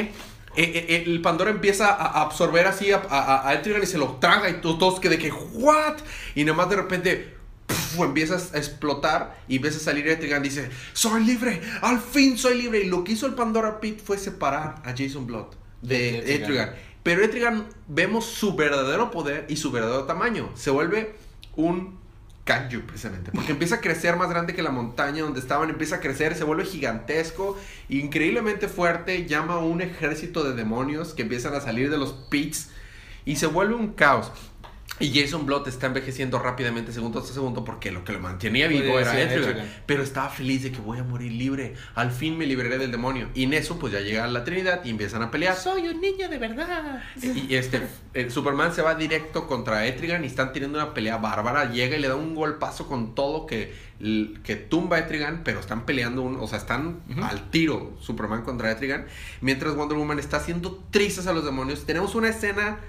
[0.55, 4.13] eh, eh, el Pandora empieza a absorber así a, a, a Etrigan y se lo
[4.15, 5.97] traga y to- todos que de que, ¿what?
[6.35, 7.35] Y nada más de repente
[7.67, 12.37] pf, empiezas a explotar y ves a salir Etrigan y dice, soy libre, al fin
[12.39, 12.79] soy libre.
[12.79, 15.47] Y lo que hizo el Pandora Pit fue separar a Jason Blood
[15.83, 16.41] de De Etrigan.
[16.41, 16.75] Etrigan.
[17.03, 20.49] Pero Etrigan vemos su verdadero poder y su verdadero tamaño.
[20.55, 21.15] Se vuelve
[21.57, 21.97] un
[22.45, 23.31] kaiju precisamente.
[23.33, 25.69] Porque empieza a crecer más grande que la montaña donde estaban.
[25.69, 27.57] Empieza a crecer, se vuelve gigantesco,
[27.89, 29.25] increíblemente fuerte.
[29.25, 32.69] Llama a un ejército de demonios que empiezan a salir de los pits.
[33.25, 34.31] Y se vuelve un caos.
[34.99, 38.97] Y Jason Blood está envejeciendo rápidamente segundo tras segundo porque lo que lo mantenía vivo
[38.99, 39.67] era Etrigan.
[39.85, 41.75] Pero estaba feliz de que voy a morir libre.
[41.93, 43.29] Al fin me libraré del demonio.
[43.35, 45.55] Y en eso pues ya llega la Trinidad y empiezan a pelear.
[45.55, 47.03] Soy un niño de verdad.
[47.21, 47.83] Y este,
[48.15, 51.71] el Superman se va directo contra Etrigan y están teniendo una pelea bárbara.
[51.71, 53.75] Llega y le da un golpazo con todo que,
[54.43, 58.71] que tumba a Etrigan, pero están peleando, un- o sea, están al tiro Superman contra
[58.71, 59.05] Etrigan.
[59.41, 61.85] Mientras Wonder Woman está haciendo trizas a los demonios.
[61.85, 62.79] Tenemos una escena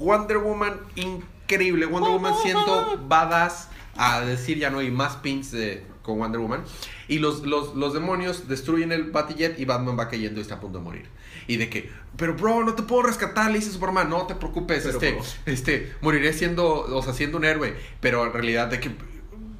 [0.00, 1.86] Wonder Woman increíble.
[1.86, 6.64] Wonder Woman siendo badass a decir ya no hay más pins de- con Wonder Woman.
[7.08, 10.60] Y los, los, los demonios destruyen el Batillet y Batman va cayendo y está a
[10.60, 11.06] punto de morir.
[11.46, 14.82] Y de que, pero bro, no te puedo rescatar, le dice Superman, no te preocupes,
[14.84, 15.24] Pero, este, bro.
[15.46, 17.76] este, moriré siendo, o sea, siendo un héroe.
[18.00, 18.90] Pero en realidad de que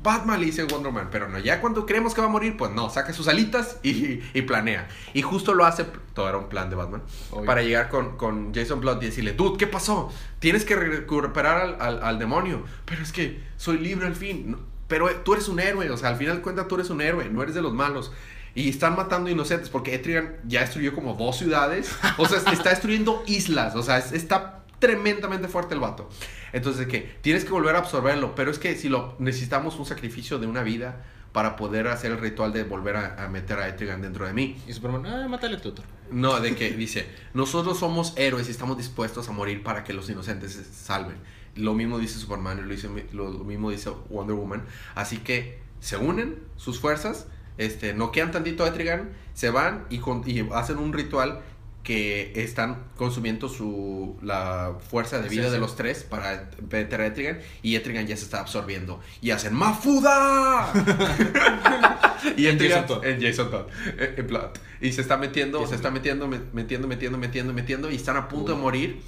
[0.03, 2.71] Batman le dice Wonder Man, pero no, ya cuando creemos que va a morir, pues
[2.73, 4.89] no, saca sus alitas y, y planea.
[5.13, 5.85] Y justo lo hace,
[6.15, 7.45] todo era un plan de Batman, Obvio.
[7.45, 10.11] para llegar con, con Jason Blood y decirle, dude, ¿qué pasó?
[10.39, 12.65] Tienes que recuperar al, al- al demonio.
[12.87, 14.53] Pero es que soy libre al fin.
[14.53, 14.59] No,
[14.89, 17.29] pero tú eres un héroe, o sea, al final de cuentas tú eres un héroe,
[17.29, 18.11] no eres de los malos.
[18.55, 21.95] Y están matando inocentes porque Etrigan ya destruyó como dos ciudades.
[22.17, 23.77] O sea, está destruyendo islas.
[23.77, 26.09] O sea, es- está tremendamente fuerte el vato.
[26.53, 28.35] Entonces, que tienes que volver a absorberlo.
[28.35, 32.19] Pero es que si lo necesitamos un sacrificio de una vida para poder hacer el
[32.19, 34.61] ritual de volver a, a meter a Etrigan dentro de mí.
[34.67, 35.85] Y Superman, ah, mátale a Luthor.
[36.11, 40.11] No, de que dice, nosotros somos héroes y estamos dispuestos a morir para que los
[40.11, 41.15] inocentes se salven.
[41.55, 44.65] Lo mismo dice Superman y lo, dice- lo, lo mismo dice Wonder Woman.
[44.97, 47.27] Así que se unen sus fuerzas,
[47.59, 51.43] este, noquean tantito a Etrigan, se van y, con- y hacen un ritual
[51.83, 57.07] que están consumiendo su, la fuerza de vida Sí, de los tres para meter a
[57.07, 60.71] Etrigan y Etrigan ya se está absorbiendo y hacen ¡Mafuda!
[62.37, 63.05] y En Etrigan- Jason Todd.
[63.07, 63.67] en Jason Todd,
[63.99, 64.51] eh, en Blood.
[64.81, 68.17] Y se está metiendo, Jason se está metiendo, me- metiendo, metiendo, metiendo, metiendo y están
[68.17, 69.01] a punto de morir.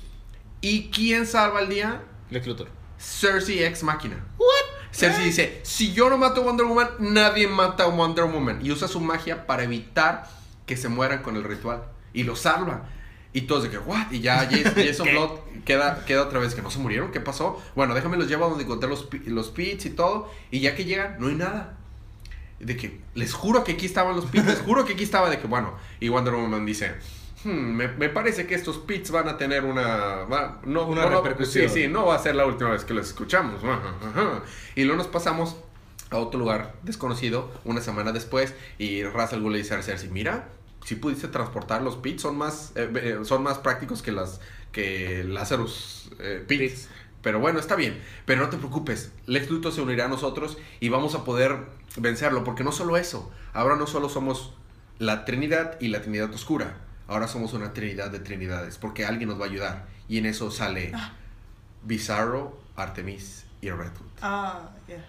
[0.61, 2.03] ¿Y quién salva el día?
[2.31, 2.69] Lex Luthor.
[2.99, 4.25] Cersei ex máquina.
[4.93, 8.65] Cersei dice, si yo no mato a Wonder Woman, nadie mata a Wonder Woman.
[8.65, 10.29] Y usa su magia para evitar
[10.67, 11.83] que se mueran con el ritual.
[12.15, 12.89] Y lo salva.
[13.35, 14.11] Y todos de que, what?
[14.11, 14.47] Y ya
[14.77, 15.09] Jason.
[15.11, 15.31] Blood
[15.65, 17.11] queda, queda otra vez que no se murieron.
[17.13, 17.63] ¿Qué pasó?
[17.75, 20.31] Bueno, déjame los llevo a donde encontré los, los pits y todo.
[20.51, 21.79] Y ya que llegan, no hay nada.
[22.61, 24.45] De que, les juro que aquí estaban los pits.
[24.47, 25.73] Les juro que aquí estaba de que, bueno.
[25.99, 26.95] Y Wonder Woman dice,
[27.43, 29.87] "Hmm, me, me parece que estos pits van a tener una...
[30.31, 31.69] va- no, Una no va- repercusión.
[31.71, 33.65] Sí, sí, no va a ser la última vez que los escuchamos.
[33.65, 34.43] Ajá, ajá.
[34.77, 35.57] Y luego nos pasamos
[36.11, 40.49] a otro lugar desconocido una semana después y Russell Gould le dice a Cersei, mira,
[40.85, 44.41] si pudiste transportar los pits, son más, eh, son más prácticos que las
[44.73, 46.61] que Lazarus eh, pits.
[46.61, 46.89] Pits.
[47.23, 48.03] Pero bueno, está bien.
[48.27, 49.13] Pero no te preocupes.
[49.27, 51.57] Lex Luthor se unirá a nosotros y vamos a poder
[51.97, 52.43] vencerlo.
[52.43, 53.31] Porque no solo eso.
[53.53, 54.55] Ahora no solo somos
[54.99, 56.79] la Trinidad y la Trinidad Oscura.
[57.07, 58.77] Ahora somos una Trinidad de Trinidades.
[58.77, 59.87] Porque alguien nos va a ayudar.
[60.09, 60.93] Y en eso sale
[61.85, 64.07] Bizarro, Artemis y Red Hood.
[64.21, 65.07] Ah, ya.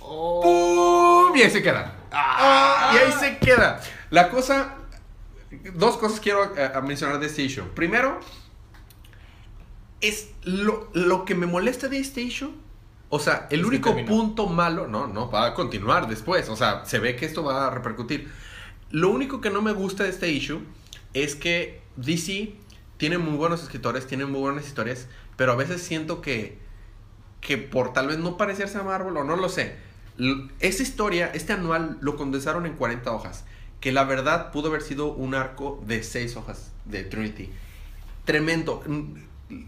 [0.00, 1.36] ¡Pum!
[1.36, 1.94] Y ahí se queda.
[2.10, 3.80] Ah, y ahí se queda.
[4.10, 4.78] La cosa.
[5.74, 7.64] Dos cosas quiero eh, mencionar de este issue.
[7.74, 8.20] Primero,
[10.00, 12.52] es lo, lo que me molesta de este issue.
[13.08, 14.88] O sea, el Es único punto malo.
[14.88, 16.48] No, no, va a continuar después.
[16.48, 18.30] O sea, se ve que esto va a repercutir.
[18.90, 20.60] Lo único que no me gusta de este issue
[21.14, 22.54] es que DC
[22.96, 26.62] tiene muy buenos escritores, tiene muy buenas historias, pero a veces siento que
[27.42, 29.76] que por tal vez no parecerse a Marvel o no lo sé.
[30.60, 33.44] Esa historia, este anual, lo condensaron en 40 hojas.
[33.82, 37.50] Que la verdad pudo haber sido un arco de 6 hojas de Trinity.
[38.24, 38.82] Tremendo.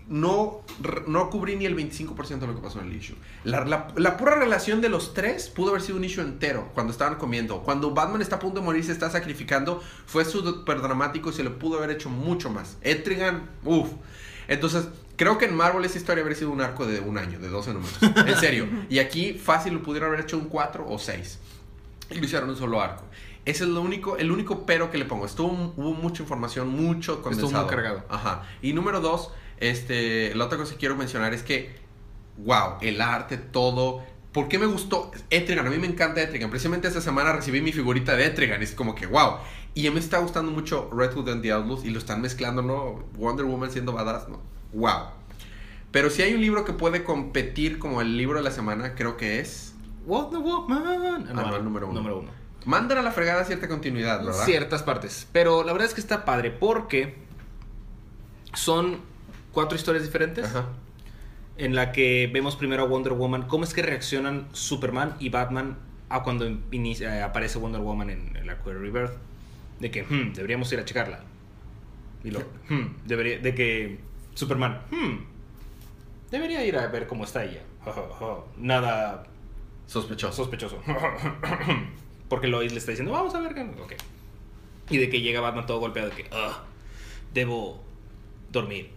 [0.08, 0.62] No,
[1.06, 3.16] no cubrí ni el 25% de lo que pasó en el issue.
[3.44, 6.90] La, la- la pura relación de los tres pudo haber sido un issue entero cuando
[6.92, 7.62] estaban comiendo.
[7.62, 11.44] Cuando Batman está a punto de morir, se está sacrificando, fue súper dramático y se
[11.44, 12.78] le pudo haber hecho mucho más.
[12.80, 13.90] Etrigan, uff.
[14.48, 17.48] Entonces, creo que en Marvel esa historia habría sido un arco de un año, de
[17.50, 17.98] 12 números.
[18.26, 18.66] En serio.
[18.88, 21.38] Y aquí fácil lo pudieron haber hecho un 4 o 6.
[22.10, 23.04] Y lo hicieron un solo arco.
[23.44, 25.26] Ese es lo único, el único pero que le pongo.
[25.26, 27.64] Estuvo, hubo mucha información, mucho condensado.
[27.64, 28.04] muy cargado.
[28.08, 28.44] Ajá.
[28.62, 31.76] Y número dos, este, la otra cosa que quiero mencionar es que,
[32.38, 34.02] wow, el arte, todo.
[34.32, 35.66] ¿Por qué me gustó Etrigan?
[35.66, 36.50] A mí me encanta Etrigan.
[36.50, 38.62] Precisamente esta semana recibí mi figurita de Etrigan.
[38.62, 39.34] Es como que, wow.
[39.74, 41.84] Y a mí me está gustando mucho Red Hood and the Outlaws.
[41.84, 43.04] Y lo están mezclando, ¿no?
[43.16, 44.40] Wonder Woman siendo badass, ¿no?
[44.72, 45.10] Wow.
[45.92, 49.16] Pero si hay un libro que puede competir como el libro de la semana, creo
[49.16, 49.74] que es...
[50.06, 51.28] Wonder Woman.
[51.28, 52.00] Anual número uno.
[52.00, 52.43] Número uno.
[52.64, 54.44] Mandan a la fregada cierta continuidad, ¿verdad?
[54.44, 55.28] Ciertas partes.
[55.32, 57.14] Pero la verdad es que está padre porque
[58.54, 58.98] son
[59.52, 60.46] cuatro historias diferentes.
[60.46, 60.66] Ajá.
[61.56, 63.42] En la que vemos primero a Wonder Woman.
[63.42, 65.76] ¿Cómo es que reaccionan Superman y Batman
[66.08, 69.12] a cuando inicia- eh, aparece Wonder Woman en, en la Queer Rebirth?
[69.78, 71.20] De que, hmm, deberíamos ir a checarla.
[72.24, 74.00] Y lo, hmm, debería, de que
[74.34, 75.16] Superman, hmm,
[76.30, 77.62] debería ir a ver cómo está ella.
[78.56, 79.24] Nada
[79.86, 80.32] Sospechoso.
[80.32, 80.80] sospechoso.
[82.28, 83.62] Porque Lois le está diciendo, vamos a ver qué.
[83.62, 83.92] Ok.
[84.90, 86.64] Y de que llega Batman todo golpeado, de que, "Ah,
[87.32, 87.82] debo
[88.52, 88.90] dormir.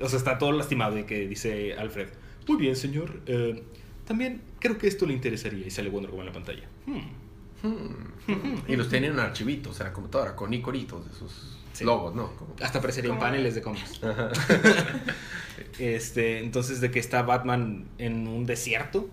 [0.00, 2.08] O sea, está todo lastimado y que dice Alfred,
[2.48, 3.20] muy bien, señor.
[3.26, 3.62] eh,
[4.06, 5.66] también creo que esto le interesaría.
[5.66, 6.68] Y sale Wonder Woman en la pantalla.
[6.86, 7.66] Hmm.
[7.66, 8.56] Hmm.
[8.66, 11.84] Y los tenían en archivitos en la computadora con iconitos de sus Sí.
[11.84, 12.34] logos, ¿no?
[12.36, 14.00] Como- Hasta aparecerían paneles de cómics.
[15.78, 19.08] este, entonces de que está Batman en un desierto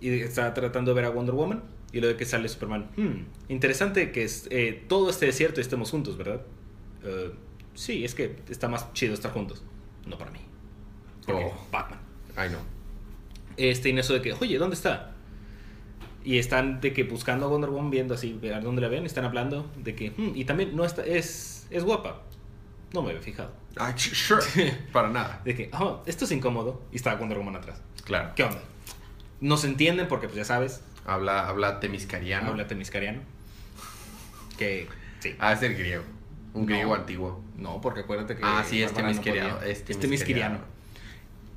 [0.00, 1.62] y está tratando de ver a Wonder Woman
[1.94, 2.90] y luego de que sale Superman.
[2.96, 6.42] "Hmm, interesante que es, eh, todo este desierto y estemos juntos, ¿verdad?
[7.04, 7.32] "Eh,
[7.74, 9.62] sí, es que está más chido estar juntos.
[10.06, 10.40] No para mí.
[11.26, 11.66] Porque Oh.
[11.72, 12.00] Batman.
[12.36, 12.58] Ay, no.
[13.56, 15.12] Este, y en eso de que, oye, ¿dónde está?
[16.24, 19.24] Y están de que buscando a Wonder Woman, viendo así, a dónde la ven, están
[19.24, 22.22] hablando de que, "Hmm, y también no está, es, es guapa.
[22.92, 23.52] No me había fijado.
[23.76, 24.42] Ay, sh- sure.
[24.92, 25.40] Para nada.
[25.44, 26.82] De que, oh, esto es incómodo.
[26.92, 27.80] Y está Wonder Woman atrás.
[28.04, 28.32] Claro.
[28.36, 28.60] ¿Qué onda?
[29.40, 32.48] No se entienden porque, pues ya sabes, Habla, habla temiscariano.
[32.50, 33.20] habla temiscariano.
[34.58, 34.88] Que,
[35.20, 35.34] sí.
[35.38, 36.04] Ah, es el griego.
[36.54, 36.66] Un No.
[36.66, 37.42] griego antiguo.
[37.56, 38.42] No, porque acuérdate que.
[38.44, 39.20] Ah, sí, es Bárbara no
[39.64, 39.84] es.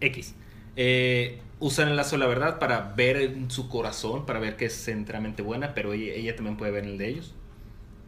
[0.02, 0.36] X.
[0.76, 4.66] Eh, usan el lazo de la verdad para ver en su corazón, para ver que
[4.66, 7.34] es enteramente buena, pero ella, ella también puede ver en el de ellos.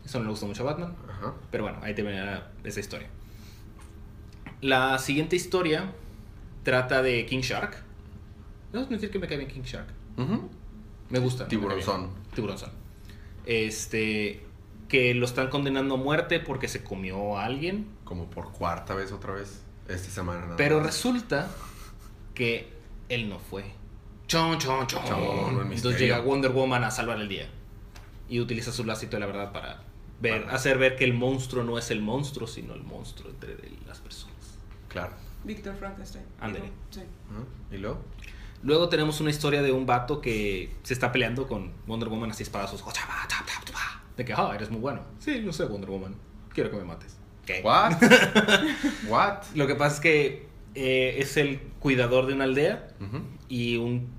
[0.05, 0.95] Eso no le gusta mucho a Batman.
[1.09, 1.33] Ajá.
[1.51, 3.07] Pero bueno, ahí termina esa historia.
[4.61, 5.91] La siguiente historia
[6.63, 7.77] trata de King Shark.
[8.73, 9.87] No es mentir que me cae bien King Shark.
[11.09, 11.47] Me gusta.
[11.47, 12.09] Tiburonzón.
[12.33, 12.71] Tiburonzón.
[13.45, 14.45] Este.
[14.87, 17.87] Que lo están condenando a muerte porque se comió a alguien.
[18.03, 19.61] Como por cuarta vez otra vez.
[19.87, 20.87] Esta semana nada Pero más.
[20.87, 21.49] resulta
[22.33, 22.69] que
[23.07, 23.65] él no fue.
[24.27, 25.03] Chon, chon, chon.
[25.05, 27.49] Chon, Entonces llega Wonder Woman a salvar el día.
[28.27, 29.81] Y utiliza su lacito de la verdad para
[30.21, 33.99] ver, hacer ver que el monstruo no es el monstruo, sino el monstruo entre las
[33.99, 34.35] personas.
[34.87, 35.13] Claro.
[35.43, 36.25] Víctor Frankenstein.
[36.39, 36.71] Ándale.
[36.91, 37.01] Sí.
[37.31, 37.43] Ajá.
[37.71, 38.01] ¿Y luego?
[38.61, 42.43] Luego tenemos una historia de un vato que se está peleando con Wonder Woman así
[42.43, 42.81] espadazos.
[44.17, 45.01] De que, ah, eres muy bueno.
[45.19, 46.15] Sí, yo soy Wonder Woman.
[46.53, 47.17] Quiero que me mates.
[47.45, 47.61] ¿Qué?
[47.63, 47.93] What?
[49.07, 49.43] What?
[49.55, 52.89] Lo que pasa es que eh, es el cuidador de una aldea
[53.47, 54.09] y un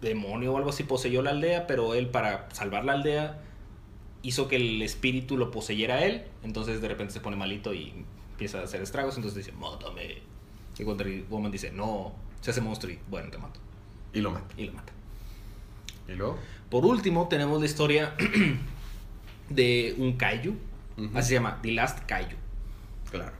[0.00, 3.42] demonio o algo así poseyó la aldea, pero él para salvar la aldea
[4.22, 7.92] hizo que el espíritu lo poseyera a él, entonces de repente se pone malito y
[8.32, 10.22] empieza a hacer estragos, entonces dice, mátame.
[10.78, 13.60] Y Wonder Woman dice, no, se hace monstruo y bueno, te mato.
[14.12, 14.54] Y lo mata.
[14.56, 14.92] Y lo mata.
[16.08, 16.38] ¿Y luego?
[16.70, 18.14] Por último, tenemos la historia
[19.48, 20.54] de un kaiju,
[21.14, 22.36] así se llama, The Last Kaiju,
[23.10, 23.32] Claro.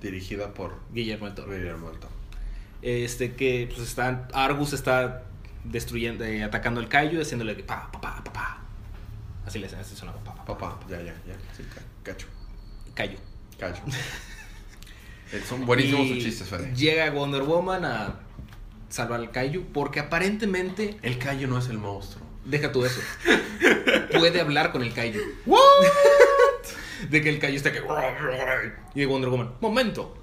[0.00, 1.52] Dirigida por Guillermo del Toro.
[1.52, 2.12] Guillermo del Toro.
[2.82, 5.24] Este que pues están Argus está
[5.64, 8.58] destruyendo eh, atacando al Kaiju haciéndole que pa pa pa pa pa.
[9.44, 10.44] Así le hacen, así suena pa pa pa.
[10.46, 11.34] Papá, ya, ya, ya.
[11.54, 12.26] Sí, ca- cacho.
[12.94, 13.18] Kaiju.
[13.58, 13.82] Cacho.
[15.32, 16.74] Eh, Son buenísimos sus chistes, Fede.
[16.74, 18.14] Llega Wonder Woman a
[18.90, 22.24] salvar al Kaiju porque aparentemente El callo no es el monstruo.
[22.44, 23.00] deja tú eso.
[24.18, 25.20] Puede hablar con el Kaiju.
[27.08, 27.80] De que el Kaiju está que
[28.94, 30.16] y de Wonder Woman, "Momento."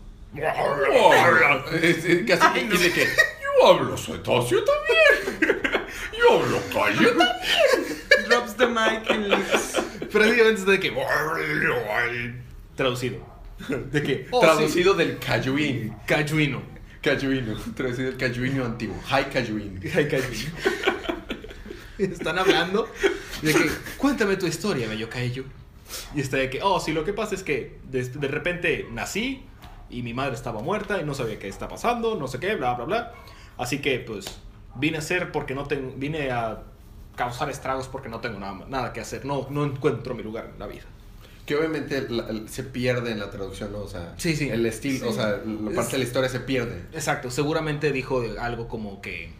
[1.81, 5.87] Es- es casi que dice que yo hablo cetáceo también.
[6.19, 8.27] Yo hablo callo también.
[8.29, 9.77] Drops the mic and leaves.
[10.11, 10.93] Prácticamente está de que
[12.75, 13.25] traducido.
[13.91, 15.89] De que oh, Traducido del cayuín.
[15.89, 16.61] sí, Kajuino.
[17.07, 17.55] Cayuino.
[17.75, 18.99] Traducido del cayuino antiguo.
[19.05, 19.79] High cayuín.
[19.95, 20.49] Ay, Kaiju.
[21.97, 22.87] Están hablando
[23.41, 25.43] de que, cuéntame tu historia, bello Kaiju.
[26.13, 29.43] Y está de que, oh, sí, lo que pasa es que de, de repente nací
[29.89, 32.73] y mi madre estaba muerta y no sabía qué está pasando, no sé qué, bla,
[32.73, 33.13] bla, bla.
[33.57, 34.39] Así que, pues,
[34.75, 36.63] vine a ser porque no tengo, vine a
[37.15, 40.59] causar estragos porque no tengo nada, nada que hacer, no, no encuentro mi lugar en
[40.59, 40.83] la vida.
[41.47, 43.79] Que obviamente la- se pierde en la traducción, ¿no?
[43.79, 44.49] O sea, Sí, sí.
[44.49, 46.83] el estilo, o sea, la parte de la historia se pierde.
[46.91, 49.31] Exacto, seguramente dijo algo como que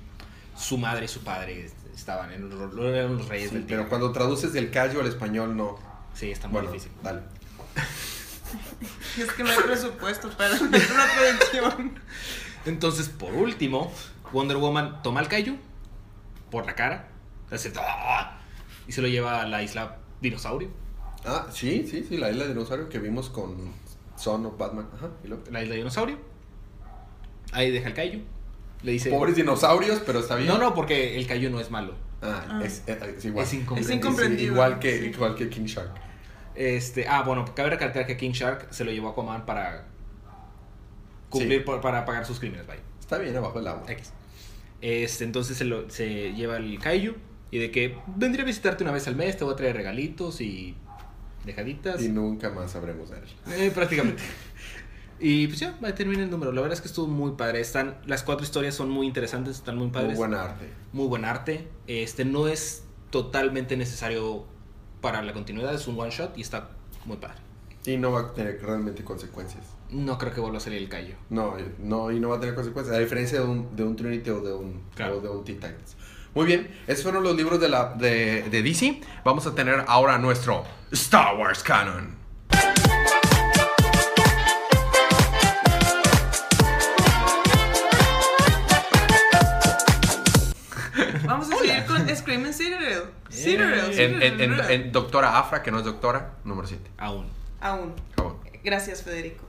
[0.57, 4.11] su madre y su padre estaban en los, eran los reyes Sí, del pero cuando
[4.13, 5.77] traduces del callo al español, no.
[6.15, 6.91] Sí, está muy Bueno, difícil.
[7.03, 7.21] dale.
[9.17, 11.99] Es que no hay presupuesto para hacer una producción.
[12.65, 13.91] Entonces, por último,
[14.31, 15.57] Wonder Woman toma al Kaiju
[16.51, 17.09] por la cara
[17.51, 18.39] hace ¡ah!
[18.87, 20.69] y se lo lleva a la isla dinosaurio.
[21.27, 23.55] Ah, sí, sí, sí, la isla de dinosaurio que vimos con
[24.15, 24.87] Son of Batman.
[24.95, 25.43] Ajá, y luego.
[25.51, 26.17] La isla dinosaurio.
[27.51, 28.21] Ahí deja el Kaiju.
[28.83, 29.09] Le dice...
[29.09, 30.47] Pobres dinosaurios, pero está bien.
[30.47, 31.93] No, no, porque el Kaiju no es malo.
[32.21, 32.61] Ah, Ah.
[32.63, 33.45] Es, es- es igual.
[33.45, 33.79] Es incomprendido.
[33.91, 34.53] Es incomprendido.
[34.53, 35.05] igual, que, Sí.
[35.07, 35.91] igual que King Shark.
[36.55, 39.85] Este, ah, bueno, cabe recalcar que King Shark se lo llevó a Aquaman para
[41.29, 41.65] cumplir, Sí.
[41.65, 42.81] por- para pagar sus crímenes, vaya.
[42.99, 43.83] Está bien abajo del agua.
[43.87, 44.11] X.
[44.81, 47.15] Este, entonces se, lo- se lleva el Kaiju
[47.51, 50.41] y de que vendría a visitarte una vez al mes, te voy a traer regalitos
[50.41, 50.75] y
[51.47, 52.01] dejaditas.
[52.01, 53.23] Y nunca más sabremos de él.
[53.53, 54.21] Eh, prácticamente.
[55.19, 56.51] Y pues ya, termina el número.
[56.51, 57.59] La verdad es que estuvo muy padre.
[57.59, 60.09] Están, las cuatro historias son muy interesantes, están muy padres.
[60.09, 60.69] Muy buena arte.
[60.93, 61.67] Muy buen arte.
[61.87, 64.45] Este no es totalmente necesario
[65.01, 66.69] para la continuidad, es un one shot y está
[67.05, 67.37] muy padre.
[67.85, 69.63] Y no va a tener realmente consecuencias.
[69.89, 71.15] No creo que vuelva a salir el callo.
[71.29, 72.95] No, eh, no, y no va a tener consecuencias.
[72.95, 75.17] A diferencia de un, de un Trinity o de un, Claro.
[75.17, 75.95] o de un Teen Titans.
[76.37, 79.01] Muy bien, esos fueron los libros de, la, de, de DC.
[79.23, 82.15] Vamos a tener ahora nuestro Star Wars Canon.
[91.25, 93.05] Vamos a seguir con Screaming Citadel.
[93.31, 93.99] Citadel.
[93.99, 94.81] En, en, en, Citadel.
[94.81, 96.91] en Doctora Afra, que no es doctora, número 7.
[96.99, 97.31] Aún.
[97.61, 97.95] Aún.
[98.63, 99.43] Gracias, Federico.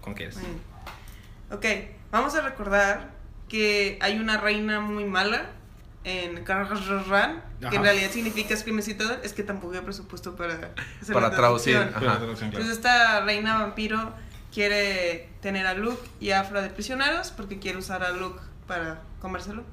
[0.00, 0.36] ¿Con qué es?
[0.36, 1.54] Mm.
[1.54, 1.66] Ok,
[2.10, 3.12] vamos a recordar
[3.48, 5.59] que hay una reina muy mala
[6.04, 11.12] en Karran, que en realidad significa Screaming Citadel, es que tampoco hay presupuesto para hacer
[11.12, 11.74] Para la traducir.
[11.76, 12.08] traducción.
[12.10, 12.44] Ajá.
[12.46, 14.14] Entonces esta reina vampiro
[14.52, 19.02] quiere tener a Luke y a Afra de prisioneros porque quiere usar a Luke para
[19.20, 19.64] comérselo.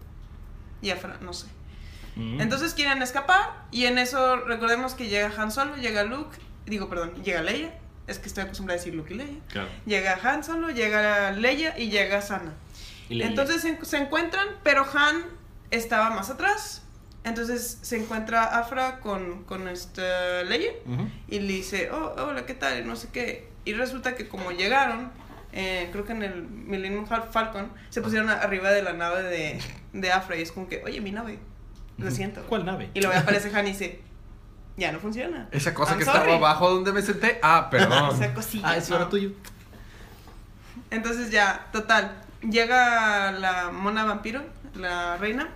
[0.81, 1.47] Y Afra, no sé.
[2.15, 2.41] Mm.
[2.41, 7.13] Entonces quieren escapar y en eso recordemos que llega Han Solo, llega Luke, digo perdón,
[7.23, 7.73] llega Leia,
[8.07, 9.39] es que estoy acostumbrada a decir Luke y Leia.
[9.49, 9.69] Claro.
[9.85, 12.53] Llega Han Solo, llega Leia y llega Sana.
[13.07, 13.29] Y Leia.
[13.29, 15.36] Entonces se, se encuentran, pero Han
[15.71, 16.83] estaba más atrás.
[17.23, 20.43] Entonces se encuentra Afra con, con esta
[21.27, 22.79] y le dice, oh, hola, ¿qué tal?
[22.79, 23.49] Y no sé qué.
[23.65, 25.11] Y resulta que como llegaron,
[25.51, 29.59] eh, creo que en el Millennium Fal- Falcon, se pusieron arriba de la nave de,
[29.91, 31.39] de Afra y es como que, oye, mi nave,
[31.97, 32.43] lo siento.
[32.43, 32.91] ¿Cuál nave?
[32.93, 33.99] Y luego aparece Han y dice,
[34.77, 35.49] ya no funciona.
[35.51, 36.19] Esa cosa I'm que sorry.
[36.19, 37.39] estaba abajo donde me senté.
[37.41, 38.15] Ah, perdón.
[38.15, 38.69] Esa cosilla.
[38.69, 39.09] Ah, eso era no.
[39.09, 39.31] tuyo.
[40.91, 44.43] Entonces ya, total, llega la mona vampiro,
[44.79, 45.49] la reina,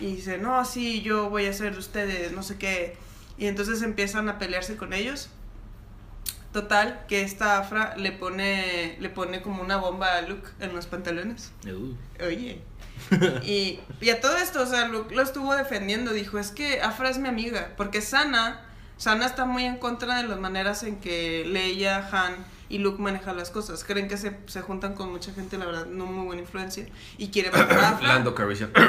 [0.00, 2.96] y dice, no, sí, yo voy a ser de ustedes, no sé qué.
[3.38, 5.28] Y entonces empiezan a pelearse con ellos.
[6.52, 10.86] Total, que esta Afra le pone, le pone como una bomba a Luke en los
[10.86, 11.52] pantalones.
[11.66, 11.94] Uh.
[12.24, 12.62] Oye.
[13.44, 16.12] Y, y a todo esto, o sea, Luke lo estuvo defendiendo.
[16.12, 17.72] Dijo, es que Afra es mi amiga.
[17.76, 18.62] Porque Sana,
[18.98, 22.36] Sana está muy en contra de las maneras en que Leia, Han
[22.74, 23.84] y Luke manejan las cosas.
[23.84, 26.84] Creen que se, se juntan con mucha gente, la verdad, no muy buena influencia.
[27.18, 28.02] Y quiere matar.
[28.02, 28.72] Lando Calrissian.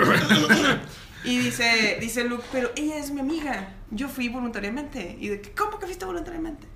[1.23, 3.73] Y dice, dice Luke, pero ella es mi amiga.
[3.89, 5.17] Yo fui voluntariamente.
[5.19, 6.67] Y de que, ¿cómo que fuiste voluntariamente?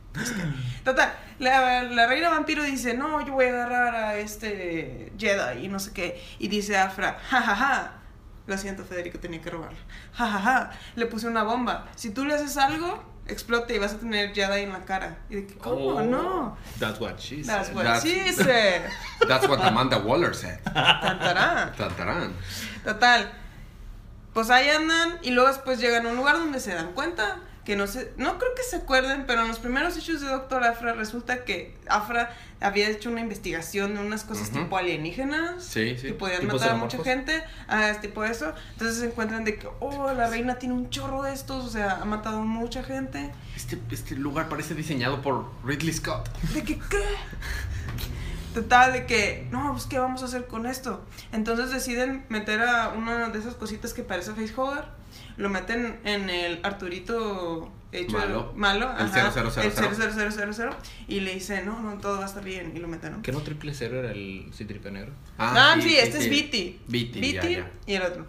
[0.84, 5.68] Total, la, la reina vampiro dice, no, yo voy a agarrar a este Jedi y
[5.68, 6.24] no sé qué.
[6.40, 8.00] Y dice Afra, jajaja.
[8.48, 9.78] Lo siento, Federico, tenía que robarlo.
[10.14, 11.88] Jajaja, le puse una bomba.
[11.96, 15.18] Si tú le haces algo, explota y vas a tener Jedi en la cara.
[15.30, 15.96] Y de que, ¿cómo?
[15.96, 16.58] Oh, No.
[16.80, 17.76] That's what she That's said.
[17.76, 18.90] what That's- she said.
[19.28, 20.60] That's what Amanda Waller said.
[20.64, 21.74] Tan, tarán.
[21.76, 22.34] Tantarán.
[22.84, 23.32] Total.
[24.34, 27.38] Pues ahí andan y luego después llegan a un lugar donde se dan cuenta
[27.70, 30.64] que no sé, no creo que se acuerden, pero en los primeros hechos de Doctor
[30.64, 36.08] Afra resulta que Afra había hecho una investigación de unas cosas tipo alienígenas Sí, sí.
[36.08, 38.56] que podían matar a mucha gente, ah, es tipo eso.
[38.72, 42.00] Entonces se encuentran de que, oh, la reina tiene un chorro de estos, o sea,
[42.02, 43.30] ha matado mucha gente.
[43.56, 46.28] Este, este lugar parece diseñado por Ridley Scott.
[46.56, 47.04] ¿De que qué?
[48.56, 51.06] Total, de que, no, pues, ¿qué vamos a hacer con esto?
[51.32, 54.86] Entonces deciden meter a una de esas cositas que parece facehugger,
[55.40, 58.54] lo meten en el Arturito hecho Malo.
[58.56, 59.66] malo El ajá, 0000.
[59.66, 60.70] el 00000,
[61.08, 63.22] y le dice, no, no, todo va a estar bien, y lo meten, ¿no?
[63.22, 65.14] ¿Que no triple cero era el C-3PO negro?
[65.38, 66.80] Ah, sí, este es Viti.
[66.88, 67.72] Viti, ya, ya.
[67.88, 68.28] y el otro.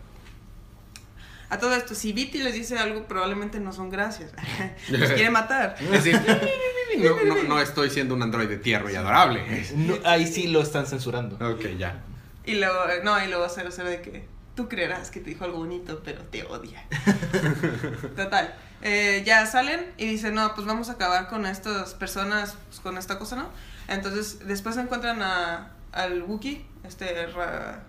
[1.51, 4.31] A todo esto, si Viti les dice algo, probablemente no son gracias.
[4.89, 5.75] Los quiere matar.
[5.81, 6.15] Es decir,
[6.99, 9.67] no, no, no estoy siendo un androide tierno y adorable.
[9.75, 11.45] No, ahí sí lo están censurando.
[11.45, 12.05] Ok, ya.
[12.47, 16.01] Y luego, no, y luego 00 de que tú creerás que te dijo algo bonito,
[16.05, 16.85] pero te odia.
[18.17, 18.55] Total.
[18.83, 22.99] eh, ya salen y dicen, no, pues vamos a acabar con estas personas, pues, con
[22.99, 23.49] esta cosa, ¿no?
[23.89, 27.83] Entonces, después encuentran a, al Wookiee, este Ra-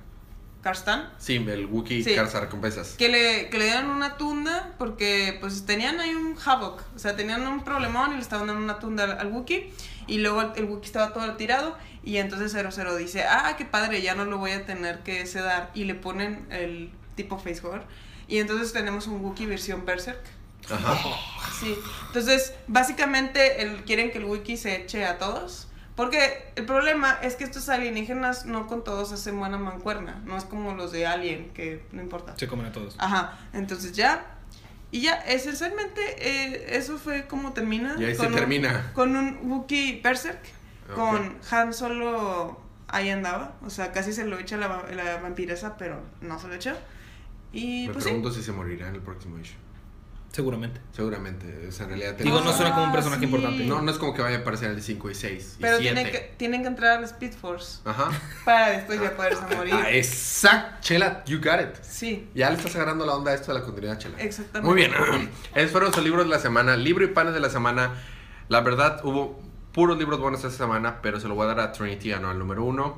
[0.62, 2.14] Karstan, Sí, el Wookiee Sí.
[2.14, 2.90] Carza recompensas.
[2.94, 7.16] que le, que le dieron una tunda porque pues tenían ahí un havoc, o sea,
[7.16, 9.74] tenían un problemón y le estaban dando una tunda al, al Wookiee
[10.08, 14.02] y luego el, el Wookiee estaba todo tirado y entonces 00 dice, ah, qué padre,
[14.02, 17.84] ya no lo voy a tener que sedar y le ponen el tipo facehugger
[18.28, 20.22] y entonces tenemos un Wookiee versión Berserk.
[20.70, 20.98] Ajá.
[21.60, 21.76] Sí,
[22.08, 25.68] entonces básicamente el, quieren que el Wookiee se eche a todos.
[25.96, 30.22] Porque el problema es que estos alienígenas no con todos hacen buena mancuerna.
[30.26, 32.34] No es como los de Alien, que no importa.
[32.38, 32.96] Se comen a todos.
[32.98, 34.26] Ajá, entonces ya.
[34.90, 37.96] Y ya, esencialmente, eh, eso fue como termina.
[38.00, 38.92] Y ahí se con un- termina.
[38.94, 40.40] con un Wookiee Berserk.
[40.96, 43.54] Con Han solo ahí andaba.
[43.66, 46.74] O sea, casi se lo echa la, la vampiresa, pero no se lo echó.
[47.54, 48.10] Y Me pues sí.
[48.10, 49.56] pregunto si se morirá en el próximo issue.
[50.32, 50.80] Seguramente.
[50.94, 51.68] Seguramente.
[51.68, 53.26] O sea, en realidad Digo, no suena como un personaje sí.
[53.26, 53.66] importante.
[53.66, 55.94] No, no es como que vaya a aparecer el 5 y 6 y Pero 7.
[55.94, 58.10] tienen que, tienen que entrar al Speed Force Ajá.
[58.46, 59.74] para después ya poderse morir.
[59.76, 60.78] Ah, exacto.
[60.80, 61.76] Chela, you got it.
[61.84, 64.22] Sí, Ya le estás agarrando la onda a esto de la continuidad, Chela.
[64.22, 64.66] exactamente.
[64.74, 65.30] Muy bien.
[65.54, 66.78] Esos fueron los libros de la semana.
[66.78, 67.92] Libro y panes de la semana.
[68.48, 69.38] La verdad, hubo
[69.74, 72.64] puros libros buenos esta semana, pero se lo voy a dar a Trinity anual número
[72.64, 72.98] uno.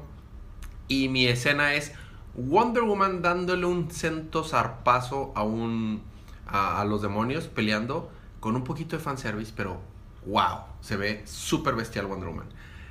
[0.88, 1.94] Y mi escena es
[2.36, 6.02] Wonder Woman dándole un cento zarpazo a un
[6.46, 9.80] a, a los demonios peleando con un poquito de fanservice, pero
[10.26, 12.48] wow, se ve súper bestial Wonder Woman.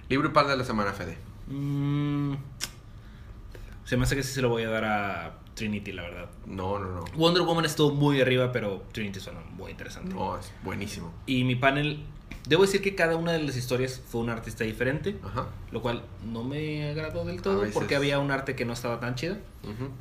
[0.09, 1.19] Libro y pan de la semana, Fede.
[1.49, 2.35] Mm,
[3.85, 6.31] se me hace que sí se lo voy a dar a Trinity, la verdad.
[6.47, 7.05] No, no, no.
[7.17, 10.15] Wonder Woman estuvo muy arriba, pero Trinity suena muy interesante.
[10.15, 11.13] No, es buenísimo.
[11.27, 12.05] Y mi panel,
[12.47, 15.47] debo decir que cada una de las historias fue un artista diferente, Ajá.
[15.71, 19.15] lo cual no me agradó del todo porque había un arte que no estaba tan
[19.15, 19.37] chido.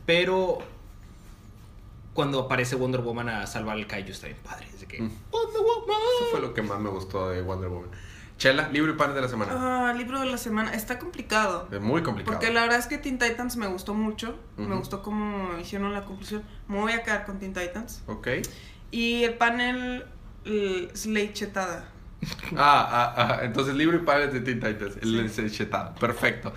[0.05, 0.59] Pero
[2.13, 4.67] cuando aparece Wonder Woman a salvar al Kaiju está bien padre.
[4.87, 5.11] Que, Mm.
[5.31, 5.97] Wonder Woman.
[6.17, 7.89] Eso fue lo que más me gustó de Wonder Woman.
[8.37, 9.89] Chela, libro y pan de la semana.
[9.89, 10.73] Ah, libro de la semana.
[10.73, 11.67] Está complicado.
[11.71, 12.35] Es muy complicado.
[12.37, 14.35] Porque la verdad es que Teen Titans me gustó mucho.
[14.57, 16.43] Me gustó cómo hicieron la conclusión.
[16.67, 18.01] Me voy a quedar con Teen Titans.
[18.07, 18.27] Ok.
[18.89, 20.05] Y el panel
[20.45, 21.90] l- Slate Chetada.
[22.55, 24.97] Ah, ah, ah, entonces libro y es de Teen Titans.
[25.01, 25.41] El Sí.
[25.41, 25.95] el chetado.
[25.95, 26.53] Perfecto.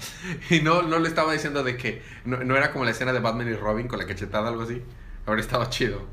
[0.50, 3.20] Y no, no le estaba diciendo de que no, no era como la escena de
[3.20, 4.82] Batman y Robin con la cachetada, algo así.
[5.26, 6.06] Habría estado chido.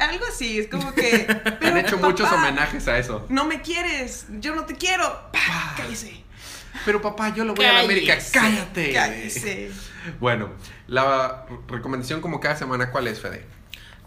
[0.00, 1.26] Algo así, es como que.
[1.60, 3.24] pero, Han hecho muchos homenajes a eso.
[3.28, 5.04] No me quieres, yo no te quiero.
[5.32, 5.74] ¡Pah!
[5.76, 6.24] Cállese.
[6.84, 8.18] Pero papá, yo lo voy a la América.
[8.32, 8.92] Cállate.
[8.92, 9.70] Cállese.
[10.20, 10.50] Bueno,
[10.86, 13.44] la recomendación como cada semana, ¿cuál es, Fede?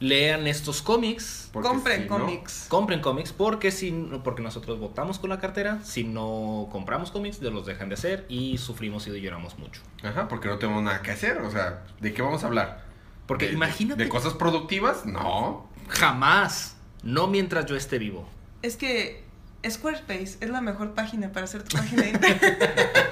[0.02, 1.50] Lean estos cómics.
[1.54, 2.66] Porque Compren si no- cómics.
[2.68, 3.92] Compren cómics porque si
[4.24, 8.26] porque nosotros votamos con la cartera, si no compramos cómics, de los dejan de hacer
[8.28, 9.82] y sufrimos y lloramos mucho.
[10.04, 11.38] Ajá, porque no tenemos nada que hacer.
[11.42, 12.84] O sea, ¿de qué vamos a hablar?
[13.28, 15.06] Porque ¿De- imagínate ¿De cosas productivas?
[15.06, 15.70] No.
[15.88, 18.28] jamás, no mientras yo esté vivo.
[18.64, 19.24] Es que
[19.70, 22.70] Squarespace es la mejor página para hacer tu página de internet.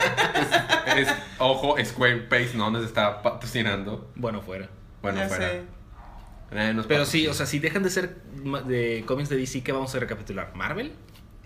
[0.98, 4.10] Es, ojo, Squarespace no nos está patrocinando.
[4.16, 4.68] Bueno, fuera.
[5.04, 5.50] Bueno, Ya fuera.
[5.52, 5.62] sé.
[6.52, 8.16] Nadie nos Pero sí, o sea, si dejan de ser
[8.68, 10.52] de cómics de DC, ¿qué vamos a recapitular?
[10.56, 10.94] ¿Marvel?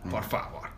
[0.03, 0.09] Mm.
[0.09, 0.69] Por favor.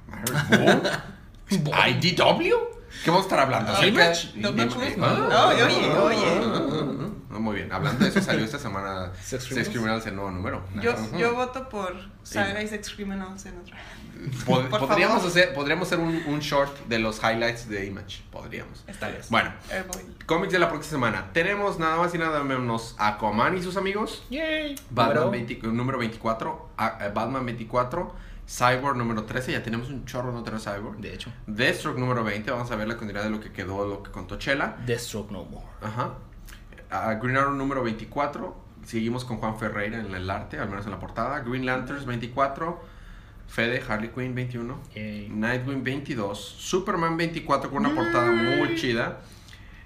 [1.50, 2.56] ¿IDW?
[3.04, 3.72] ¿Qué vamos a estar hablando?
[3.72, 4.28] Ah, ¿Acerca de- Image.
[4.34, 5.50] de- Image de- Plus, Ah, ¿no?
[5.50, 6.26] Oye, oye,
[7.36, 7.72] ah, ah, ah, Muy bien.
[7.72, 9.70] Hablando de eso, salió esta semana Sex Sex Criminals.
[9.70, 10.64] Criminals, el nuevo número.
[10.82, 13.78] Yo, yo voto por Saga y Sex Criminals en otra.
[14.46, 15.30] Pod- por podríamos, favor.
[15.32, 18.24] hacer, podríamos hacer un, un short de los highlights de Image.
[18.32, 18.84] Podríamos.
[18.88, 19.30] Esta vez.
[19.30, 19.84] Bueno, Eh,
[20.26, 21.30] cómics de la próxima semana.
[21.34, 24.24] Tenemos nada más y nada menos Aquaman y sus amigos.
[24.30, 24.76] Yay.
[24.90, 26.70] Batman Número- 20 número 24.
[26.78, 28.26] a- eh, Batman 24.
[28.48, 29.54] Cyborg número 13.
[29.54, 30.98] Ya tenemos un chorro no tener Cyborg.
[31.00, 32.52] De hecho, Deathstroke número 20.
[32.52, 34.78] Vamos a ver la continuidad de lo que quedó, lo que contó Chela.
[34.86, 35.66] Deathstroke No More.
[35.82, 36.14] Ajá.
[36.96, 38.56] A Green Arrow número 24.
[38.86, 41.40] Seguimos con Juan Ferreira en el arte, al menos en la portada.
[41.42, 42.96] Green Lanterns 24.
[43.48, 44.80] Fede, Harley Quinn 21.
[44.96, 45.30] Yay.
[45.30, 46.38] Nightwing 22.
[46.40, 49.22] Superman 24 con una portada muy chida.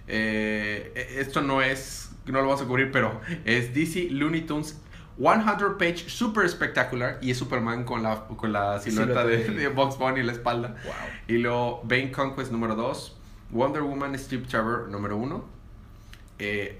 [0.07, 4.79] Eh, esto no es, no lo vamos a cubrir, pero es DC Looney Tunes
[5.17, 9.67] 100 page super espectacular y es Superman con la, con la silueta Silueta de, de-
[9.67, 10.75] Bugs Bunny en la espalda.
[10.83, 10.93] Wow.
[11.27, 13.17] Y luego Bane Conquest número 2,
[13.51, 15.58] Wonder Woman Strip Trevor número 1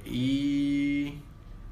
[0.06, 1.20] y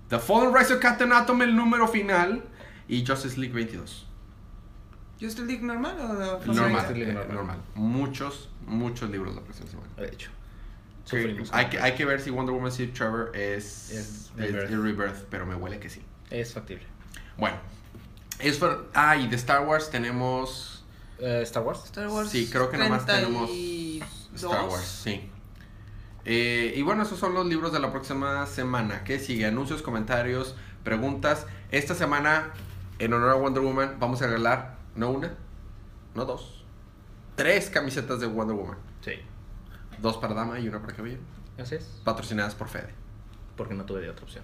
[0.10, 2.44] The Fallen Rise of Captain Atom el número final
[2.88, 4.06] y Justice League 22.
[5.20, 7.34] ¿Justice League normal o de Normal, League eh, normal.
[7.36, 7.58] normal.
[7.76, 9.90] Muchos, muchos libros la próxima semana.
[9.98, 10.30] De hecho.
[11.10, 14.70] Que hay, que, hay que ver si Wonder Woman Steve Trevor es, Es es, Rebirth.
[14.72, 16.02] es Rebirth, pero me huele que sí.
[16.30, 16.84] Es factible.
[17.38, 17.56] Bueno,
[18.40, 20.84] es for- ah, y de Star Wars tenemos
[21.20, 21.84] Eh, Star Wars.
[21.86, 22.30] Star Wars.
[22.30, 24.04] Sí, creo que nomás tenemos 32.
[24.36, 25.30] Star Wars, sí.
[26.30, 29.06] Eh, y bueno, esos son los libros de la próxima semana.
[29.06, 29.46] ¿Qué sigue?
[29.46, 31.48] Anuncios, comentarios, preguntas.
[31.72, 32.52] Esta semana,
[33.00, 35.36] en honor a Wonder Woman, vamos a regalar no una,
[36.16, 36.66] no dos,
[37.38, 38.78] tres camisetas de Wonder Woman.
[39.00, 39.14] Sí.
[40.00, 41.22] Dos para dama y una para caballero.
[41.58, 41.86] Así es.
[42.04, 42.94] Patrocinadas por Fede.
[43.56, 44.44] Porque no tuve de otra opción.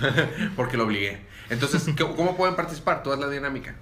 [0.56, 1.26] Porque lo obligué.
[1.50, 3.02] Entonces, ¿cómo, cómo pueden participar?
[3.02, 3.76] Toda la dinámica.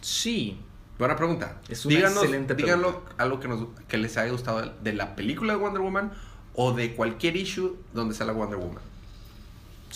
[0.00, 0.60] Sí.
[0.98, 1.56] Buena pregunta.
[1.68, 5.52] Es una díganos, excelente díganlo algo que, nos, que les haya gustado de- la película
[5.52, 6.12] de Wonder Woman
[6.54, 8.82] o de cualquier issue donde sale Wonder Woman.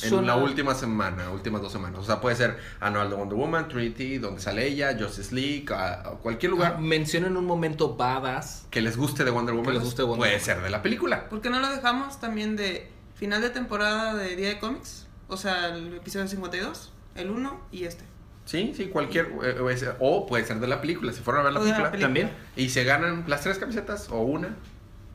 [0.02, 2.00] En Suena- la última semana, últimas dos semanas.
[2.00, 5.94] O sea, puede ser anual de Wonder Woman, Trinity, donde sale ella, Justice League, a,
[5.94, 8.66] a cualquier lugar Ah, Mencionen un momento badass.
[8.70, 9.74] que les guste de Wonder Woman.
[9.74, 10.44] les guste de Wonder puede Woman.
[10.44, 11.28] ser de la película.
[11.28, 15.06] ¿Por qué no lo dejamos también de final de temporada de Día de Cómics?
[15.28, 18.04] O sea, el episodio 52, el 1 y este.
[18.44, 19.32] Sí, sí, cualquier.
[19.44, 21.12] eh, O puede ser de la película.
[21.12, 22.06] Si fueron a ver la película, película.
[22.06, 22.30] También.
[22.56, 24.56] y se ganan las tres camisetas o una.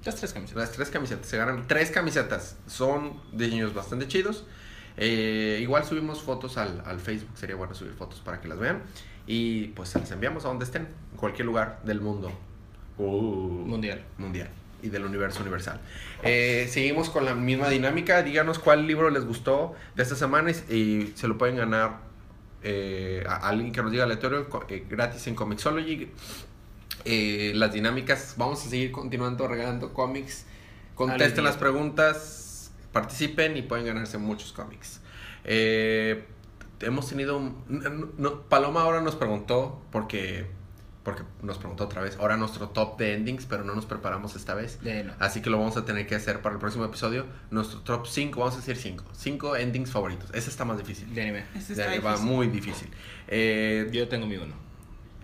[0.05, 0.61] Las tres camisetas.
[0.61, 1.27] Las tres camisetas.
[1.27, 2.55] Se ganan tres camisetas.
[2.67, 4.45] Son diseños bastante chidos.
[4.97, 8.83] Eh, igual subimos fotos al, al Facebook, sería bueno subir fotos para que las vean.
[9.27, 12.31] Y pues se las enviamos a donde estén, en cualquier lugar del mundo.
[12.97, 14.01] Uh, Mundial.
[14.17, 14.47] mundial
[14.81, 15.81] y del universo universal.
[16.23, 18.21] Eh, seguimos con la misma dinámica.
[18.23, 21.97] Díganos cuál libro les gustó de esta semana y, y se lo pueden ganar
[22.65, 26.09] eh, a alguien que nos diga aleatorio eh, gratis en Comixology.
[27.05, 30.45] Eh, las dinámicas, vamos a seguir continuando regalando cómics.
[30.95, 35.01] Contesten las preguntas, participen y pueden ganarse muchos cómics.
[35.43, 36.25] Eh,
[36.81, 37.39] hemos tenido...
[37.69, 40.47] no- Paloma ahora nos preguntó, porque,
[41.05, 44.53] porque nos preguntó otra vez, ahora nuestro top de endings, pero no nos preparamos esta
[44.55, 44.81] vez.
[44.81, 45.13] De no.
[45.19, 47.25] Así que lo vamos a tener que hacer para el próximo episodio.
[47.51, 49.05] Nuestro top 5, vamos a decir 5.
[49.13, 50.29] 5 endings favoritos.
[50.33, 51.13] Ese está más difícil.
[51.15, 51.45] De anime.
[51.55, 52.31] Este Ya está va difícil.
[52.35, 52.89] muy difícil.
[53.27, 54.53] Eh, Yo tengo mi uno.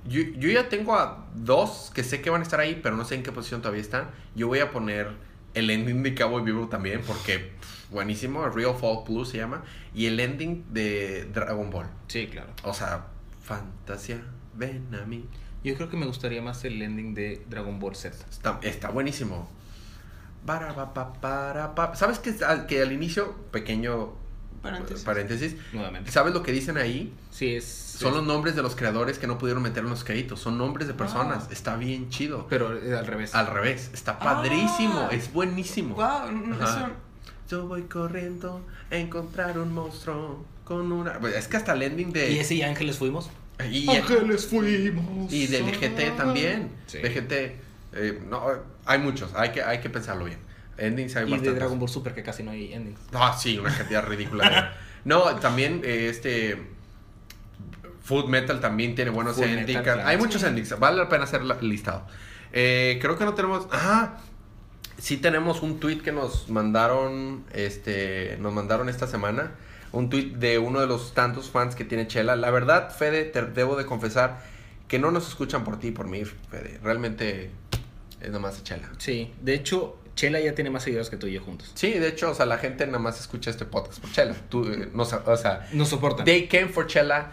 [0.08, 3.04] yo, yo ya tengo a dos que sé que van a estar ahí, pero no
[3.04, 4.12] sé en qué posición todavía están.
[4.36, 5.10] Yo voy a poner
[5.56, 8.48] el ending de Cowboy Vivo también, porque pff, buenísimo.
[8.50, 9.64] Real Folk Blue se llama.
[9.96, 11.88] Y el ending de Dragon Ball.
[12.08, 12.50] Sí, claro.
[12.64, 13.08] O sea,
[13.42, 14.22] fantasía,
[14.56, 15.26] ven a mí.
[15.64, 18.18] Yo creo que me gustaría más el ending de Dragon Ball Z.
[18.30, 19.48] Está, está buenísimo.
[21.94, 24.14] ¿Sabes que, al- que al inicio, pequeño
[24.62, 25.04] Paréntesis.
[25.04, 26.12] paréntesis, Nuevamente.
[26.12, 27.14] ¿sabes lo que dicen ahí?
[27.32, 27.66] Sí, es.
[27.66, 30.40] Son es- los nombres de los creadores que no pudieron meter en los créditos.
[30.40, 31.46] Son nombres de personas.
[31.48, 31.54] Ah.
[31.54, 32.48] Está bien chido.
[32.50, 33.36] Pero eh, al revés.
[33.36, 33.92] Al revés.
[33.94, 35.08] Está padrísimo.
[35.12, 35.14] Ah.
[35.16, 35.96] Es buenísimo.
[35.96, 36.88] Wow, eso.
[37.50, 41.20] Yo voy corriendo a encontrar un monstruo con una...
[41.20, 42.32] Pues es que hasta el ending de...
[42.32, 43.30] ¿Y ese y Ángeles fuimos?
[43.72, 45.32] Y- Ángeles fuimos.
[45.32, 46.72] Y del GT también.
[46.88, 47.00] Sí.
[47.00, 47.56] De GT.
[47.94, 48.44] eh, no,
[48.86, 49.34] hay muchos.
[49.36, 50.40] Hay que, hay que pensarlo bien.
[50.78, 51.54] Endings hay Y de.
[51.54, 53.00] Dragon Ball Super, que casi no hay endings.
[53.14, 54.50] Ah, sí, una cantidad ridícula.
[54.50, 56.58] de- No, también eh, este...
[58.04, 59.68] Food Metal también tiene buenos Full endings.
[59.68, 60.08] Metal, claro.
[60.08, 60.78] Hay muchos endings.
[60.80, 62.06] Vale la pena hacer listado.
[62.52, 63.68] Eh, creo que no tenemos...
[63.72, 64.18] Ajá.
[64.98, 69.52] Sí tenemos un tweet que nos mandaron, este, nos mandaron esta semana.
[69.94, 72.36] Un tweet de uno de los tantos fans que tiene Chela.
[72.36, 74.40] La verdad, Fede, te debo de confesar
[74.88, 76.80] que no nos escuchan por ti y por mí, Fede.
[76.84, 77.52] Realmente
[78.22, 78.90] es nomás Chela.
[78.98, 81.72] Sí, de hecho, Chela ya tiene más seguidores que tú y yo juntos.
[81.76, 84.36] Sí, de hecho, o sea, la gente nada más escucha este podcast por Chela.
[84.50, 86.26] Tú, eh, no, o sea, Nos soportan.
[86.26, 87.32] they came for Chela,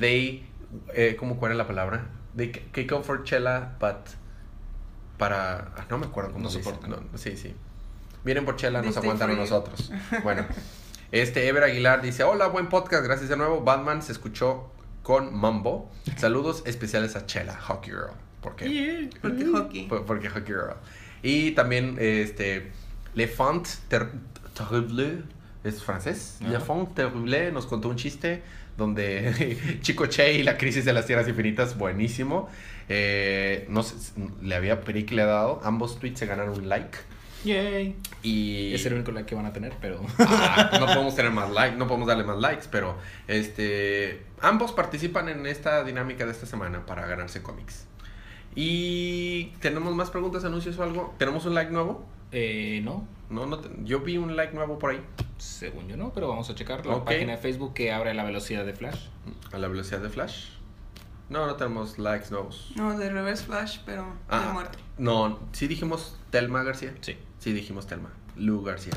[0.00, 0.46] they,
[0.94, 2.06] eh, ¿cómo cuál es la palabra?
[2.36, 3.96] They, ca- they come for Chela, but
[5.18, 6.90] para, ah, no me acuerdo cómo Nos soportan.
[6.90, 7.54] No, sí, sí.
[8.24, 9.90] Vienen por Chela, They nos aguantan a nosotros.
[10.22, 10.44] Bueno,
[11.12, 13.62] este Ever Aguilar dice, hola, buen podcast, gracias de nuevo.
[13.62, 14.70] Batman se escuchó
[15.02, 15.90] con Mambo.
[16.16, 18.10] Saludos especiales a Chela, Hockey Girl.
[18.42, 19.10] ¿Por qué?
[19.20, 19.88] Porque hockey.
[19.88, 20.74] Por- Porque Hockey Girl.
[21.22, 22.70] Y también, este,
[23.14, 24.10] Le Font Ter-
[24.54, 25.22] Terrible,
[25.64, 26.36] es francés.
[26.48, 28.42] Le Font Terrible nos contó un chiste
[28.76, 32.48] donde Chico Che y la crisis de las tierras infinitas, buenísimo.
[32.88, 33.94] Eh, no sé,
[34.42, 35.60] le había le ha dado.
[35.64, 36.96] Ambos tweets se ganaron un like.
[37.44, 37.96] Yay.
[38.22, 40.00] Y Es el único like que van a tener, pero.
[40.18, 42.96] Ah, no podemos tener más likes, no podemos darle más likes, pero
[43.28, 47.86] este ambos participan en esta dinámica de esta semana para ganarse cómics.
[48.54, 51.14] Y tenemos más preguntas, anuncios o algo.
[51.18, 52.04] ¿Tenemos un like nuevo?
[52.32, 55.00] eh, no, No, no te- yo vi un like nuevo por ahí
[55.38, 58.24] según yo no, pero vamos a checar la página de Facebook que abre a la
[58.24, 59.06] velocidad de Flash.
[59.52, 60.48] a la velocidad de Flash.
[61.30, 62.72] No, no tenemos likes nuevos.
[62.74, 64.78] No, de Reverse Flash, pero de Ah, muerte.
[64.98, 66.94] no, sí dijimos Telma García.
[67.00, 67.16] Sí.
[67.48, 68.10] Sí, dijimos Telma.
[68.36, 68.92] Lu García.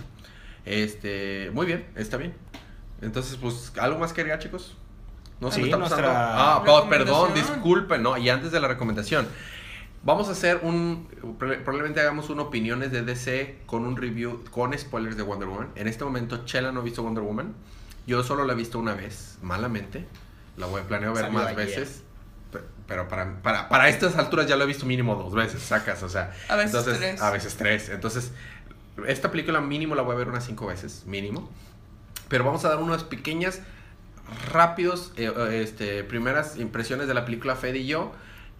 [0.66, 2.34] Este, muy bien, está bien.
[3.02, 4.76] Entonces, pues, ¿algo más que agregar, chicos?
[5.40, 6.02] No se Sí, me está pasando.
[6.04, 9.28] nuestra Ah, pa- perdón, disculpen, no, y antes de la recomendación.
[10.04, 11.08] Vamos a hacer un.
[11.40, 15.70] proba- Probablemente hagamos un opiniones de DC con un review con spoilers de Wonder Woman.
[15.76, 17.54] En este momento, Chela no ha visto Wonder Woman.
[18.06, 20.06] Yo solo la he visto una vez, malamente.
[20.58, 21.56] La voy a planeo ver Salió más ayer.
[21.56, 22.04] veces.
[22.52, 26.04] Pe- Pero para, para, para estas alturas ya lo he visto mínimo dos veces, sacas,
[26.04, 26.34] o sea.
[26.50, 27.22] A veces entonces, tres.
[27.22, 27.90] A veces tres.
[27.90, 28.32] Entonces,
[29.08, 31.50] esta película mínimo la voy a ver unas cinco veces, mínimo.
[32.28, 33.62] Pero vamos a dar unas pequeñas,
[34.52, 38.12] rápidos, eh, eh, este, primeras impresiones de la película Fede y yo.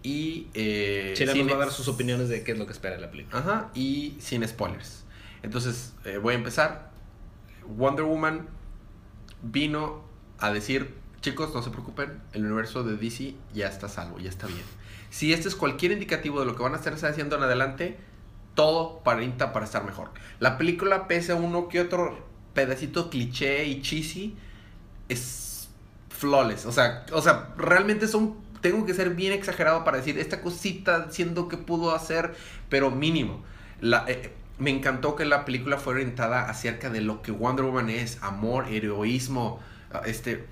[0.02, 0.48] Y.
[0.54, 3.00] Eh, sin nos va a dar sus opiniones de qué es lo que espera de
[3.02, 3.38] la película.
[3.38, 5.04] Ajá, y sin spoilers.
[5.42, 6.90] Entonces, eh, voy a empezar.
[7.66, 8.48] Wonder Woman
[9.42, 10.02] vino
[10.38, 14.46] a decir, chicos, no se preocupen, el universo de DC ya está salvo, ya está
[14.46, 14.64] bien.
[15.08, 17.98] Si este es cualquier indicativo de lo que van a estar haciendo en adelante,
[18.54, 20.10] todo parinta para estar mejor.
[20.40, 22.18] La película, pese a uno que otro
[22.54, 24.36] pedacito cliché y cheesy,
[25.08, 25.68] es
[26.10, 26.66] flawless.
[26.66, 28.36] O sea, o sea, realmente son.
[28.60, 32.34] Tengo que ser bien exagerado para decir esta cosita, siendo que pudo hacer,
[32.68, 33.42] pero mínimo.
[34.06, 38.18] Eh, me encantó que la película fue orientada acerca de lo que Wonder Woman es:
[38.22, 39.60] amor, heroísmo,
[39.92, 40.46] ah, este,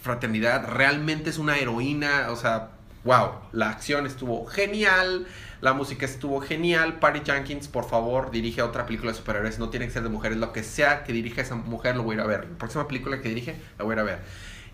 [0.00, 0.68] fraternidad.
[0.68, 2.70] Realmente es una heroína, o sea,
[3.04, 5.26] wow, la acción estuvo genial,
[5.60, 6.98] la música estuvo genial.
[6.98, 9.58] Patty Jenkins, por favor, dirige otra película de superhéroes.
[9.58, 12.14] No tiene que ser de mujeres, lo que sea que dirija esa mujer lo voy
[12.14, 12.48] a ir a ver.
[12.50, 14.18] La próxima película que dirige la voy a ir a ver.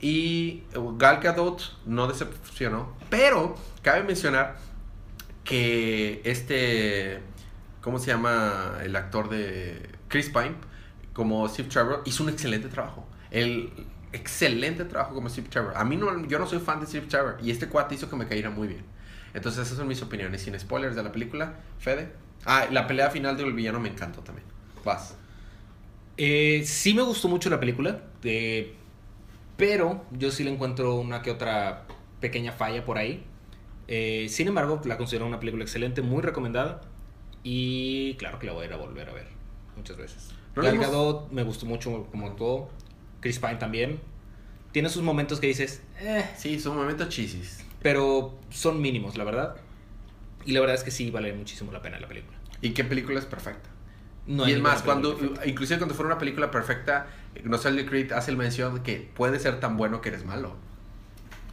[0.01, 0.65] Y
[0.99, 4.57] Gal Gadot no decepcionó, pero cabe mencionar
[5.45, 7.21] que este,
[7.81, 10.57] ¿cómo se llama el actor de Chris Pine?
[11.13, 13.07] Como Steve Trevor hizo un excelente trabajo.
[13.31, 13.71] El
[14.15, 15.73] excelente trabajo como Steve Trevor.
[15.77, 18.17] A mí no, yo no soy fan de Steve Trevor y este cuate hizo que
[18.17, 18.85] me cayera muy bien.
[19.35, 21.55] Entonces esas son mis opiniones, sin spoilers de la película.
[21.79, 22.13] Fede.
[22.47, 24.47] Ah, la pelea final del villano me encantó también.
[24.85, 25.17] Vas.
[26.17, 28.75] Eh, sí me gustó mucho la película, eh,
[29.57, 31.87] pero yo sí le encuentro una que otra
[32.21, 33.25] pequeña falla por ahí.
[33.89, 36.83] Eh, sin embargo, la considero una película excelente, muy recomendada.
[37.43, 39.27] Y claro que la voy a ir a volver a ver
[39.77, 40.31] muchas veces.
[40.55, 40.79] ¿No Gal?
[40.79, 42.71] Gadot me gustó mucho como todo.
[43.25, 44.01] Chris Pine también.
[44.73, 47.65] Tiene sus momentos que dices, eh, Sí, son momentos chisis.
[47.83, 49.57] pero son mínimos, la verdad.
[50.45, 52.37] Y la verdad es que sí vale muchísimo la pena la película.
[52.61, 53.71] ¿Y qué película es perfecta?
[54.27, 55.47] No y es más, cuando, perfecta.
[55.47, 57.07] inclusive cuando fuera una película perfecta,
[57.45, 60.55] Nostalgia Creed hace el mención de que puede ser tan bueno que eres malo.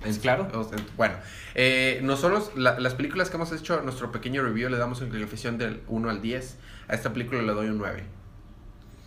[0.04, 0.50] Es claro.
[0.98, 1.14] bueno,
[1.56, 5.58] eh, nosotros, la- las películas que hemos hecho, nuestro pequeño review, le damos en calificación
[5.58, 6.58] del 1 al 10.
[6.90, 8.04] A esta película le doy un 9.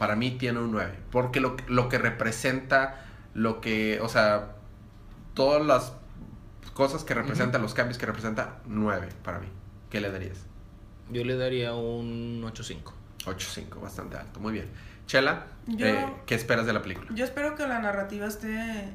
[0.05, 0.93] Para mí tiene un 9.
[1.11, 4.51] Porque lo, lo que representa, lo que, o sea,
[5.33, 5.95] todas las
[6.75, 9.47] cosas que representa, los cambios que representa, 9 para mí.
[9.89, 10.45] ¿Qué le darías?
[11.11, 12.93] Yo le daría un 8.5.
[13.25, 14.41] 8.5, bastante alto.
[14.41, 14.69] Muy bien.
[15.07, 17.09] Chela, Yo- eh, ¿qué esperas de la película?
[17.15, 18.91] Yo espero que la narrativa esté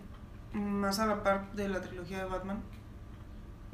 [0.53, 2.61] más a la par de la trilogía de Batman.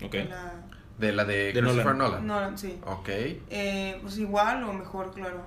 [0.02, 0.12] Ok.
[0.14, 0.54] De la
[1.00, 1.98] De la de, De Christopher Nolan.
[1.98, 2.28] Nolan.
[2.28, 2.80] Nolan, sí.
[2.86, 3.10] Ok.
[3.10, 5.42] Eh, pues igual o mejor, claro.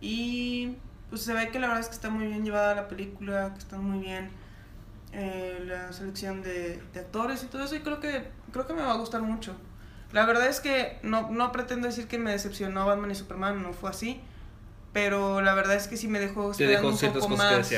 [0.00, 0.76] Y
[1.10, 3.58] pues se ve que la verdad es que está muy bien llevada la película, que
[3.58, 4.30] está muy bien
[5.12, 7.76] eh, la selección de, de actores y todo eso.
[7.76, 9.54] Y creo que, creo que me va a gustar mucho.
[10.12, 13.72] La verdad es que no, no pretendo decir que me decepcionó Batman y Superman, no
[13.72, 14.20] fue así.
[14.92, 17.70] Pero la verdad es que sí me dejó esperando dejó un poco más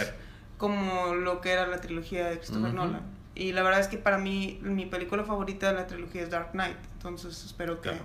[0.57, 2.75] como lo que era la trilogía de Christopher.
[2.75, 3.03] Nolan.
[3.35, 6.51] Y la verdad es que para mí mi película favorita de la trilogía es Dark
[6.53, 6.77] Knight.
[6.95, 8.05] Entonces espero que Claro.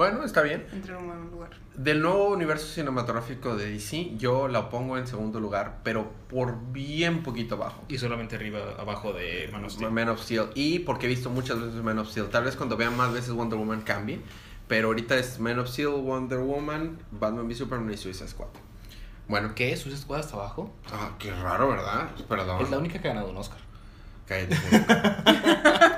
[0.00, 0.66] Bueno, está bien.
[0.72, 1.50] entre en un buen lugar.
[1.74, 7.22] Del nuevo universo cinematográfico de DC, yo la pongo en segundo lugar, pero por bien
[7.22, 7.84] poquito abajo.
[7.86, 9.90] Y solamente arriba, abajo de Man of Steel.
[9.90, 10.46] Man of Steel.
[10.54, 12.30] Y porque he visto muchas veces Man of Steel.
[12.30, 14.22] Tal vez cuando vea más veces Wonder Woman cambie.
[14.68, 18.48] Pero ahorita es Man of Steel, Wonder Woman, Batman v Superman y Suicide Squad.
[19.28, 19.76] Bueno, ¿Qué?
[19.76, 20.74] ¿Suicide Squad hasta abajo?
[20.90, 22.08] Ah, qué raro, ¿verdad?
[22.26, 22.62] Perdón.
[22.62, 23.58] Es la única que ha ganado un Oscar.
[24.24, 24.94] Cállate, Federico.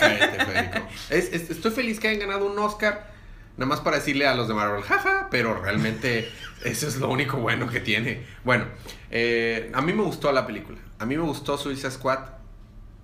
[0.01, 0.89] Cállate, Federico.
[1.09, 3.12] Es- es- estoy feliz que hayan ganado un Oscar.
[3.57, 6.31] Nada más para decirle a los de Marvel, jaja, pero realmente
[6.65, 8.27] eso es lo único bueno que tiene.
[8.45, 8.65] Bueno,
[9.11, 10.79] eh, a mí me gustó la película.
[10.99, 12.19] A mí me gustó Suicide Squad.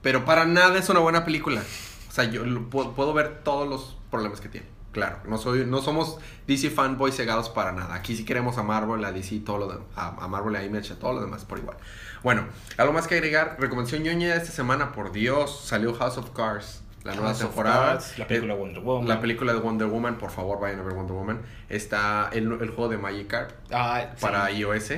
[0.01, 1.61] Pero para nada es una buena película.
[2.09, 4.67] O sea, yo puedo, puedo ver todos los problemas que tiene.
[4.93, 7.95] Claro, no, soy, no somos DC fanboys cegados para nada.
[7.95, 10.93] Aquí sí queremos a Marvel, a DC, todo lo de- a, a Marvel, a Image,
[10.95, 11.77] a todo lo demás por igual.
[12.23, 12.47] Bueno,
[12.79, 13.57] algo más que agregar.
[13.61, 17.87] Recomendación ñoña esta semana, por Dios, salió House of Cards, la nueva House temporada.
[17.93, 19.09] Cards, la película Eh, Wonder Woman.
[19.09, 21.41] La película de Wonder Woman, por favor, vayan a ver Wonder Woman.
[21.69, 24.21] Está el, el juego de Magikarp Ah, sí.
[24.23, 24.93] para iOS.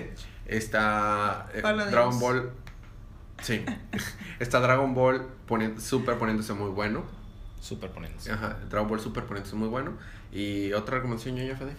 [0.47, 1.91] Está eh, Paladins.
[1.93, 2.51] Dragon Ball.
[3.43, 3.65] Sí.
[4.41, 7.05] Está Dragon Ball poni- super poniéndose muy bueno.
[7.61, 8.33] Superponiéndose.
[8.33, 9.93] Ajá, Dragon Ball Super poniéndose muy bueno.
[10.33, 11.73] Y otra recomendación, ñoña, Fede.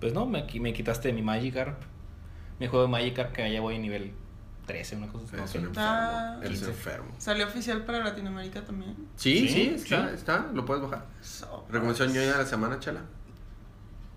[0.00, 1.80] Pues no, me, me quitaste mi Magikarp.
[2.58, 4.12] Mi juego de Magikarp que ya voy a nivel
[4.66, 5.58] 13, una cosa así.
[5.58, 5.72] No un enfermo.
[5.76, 6.36] Ah.
[6.40, 6.70] Eres 15.
[6.70, 7.14] enfermo.
[7.18, 8.94] Salió oficial para Latinoamérica también.
[9.16, 10.14] Sí, sí, Sí, está, sí.
[10.14, 10.46] está.
[10.54, 11.04] Lo puedes bajar.
[11.20, 13.00] So, Recomendación ñoña de la semana, chala.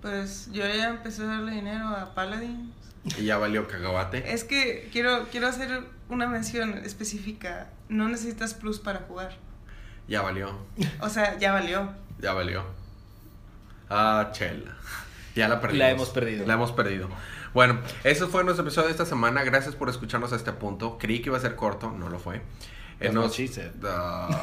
[0.01, 2.71] Pues yo ya empecé a darle dinero a Paladins.
[3.17, 4.33] Y ya valió cagabate.
[4.33, 7.69] Es que quiero, quiero hacer una mención específica.
[7.89, 9.35] No necesitas plus para jugar.
[10.07, 10.55] Ya valió.
[11.01, 11.91] O sea, ya valió.
[12.19, 12.63] Ya valió.
[13.89, 14.75] Ah, chela.
[15.35, 15.79] Ya la perdimos.
[15.79, 16.45] La hemos perdido.
[16.47, 17.09] La hemos perdido.
[17.55, 19.41] Bueno, eso fue nuestro episodio de esta semana.
[19.43, 20.97] Gracias por escucharnos a este punto.
[20.99, 22.41] Creí que iba a ser corto, no lo fue.
[22.99, 23.33] Eh, nos-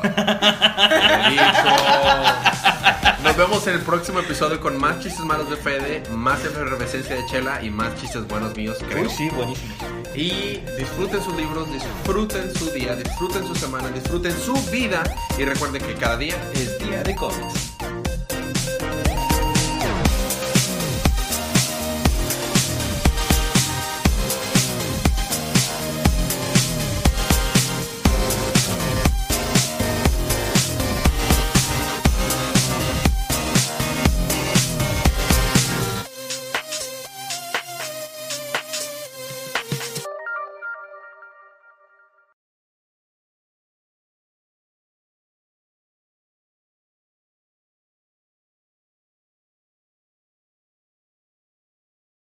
[0.03, 1.43] Federico.
[3.23, 7.25] Nos vemos en el próximo episodio con más chistes malos de Fede, más efervescencia de
[7.27, 9.03] Chela y más chistes buenos míos, creo.
[9.05, 9.75] Uy, sí, buenísimo.
[10.15, 15.03] Y disfruten sus libros, disfruten su día, disfruten su semana, disfruten su vida
[15.39, 17.72] y recuerden que cada día Es día de cómics.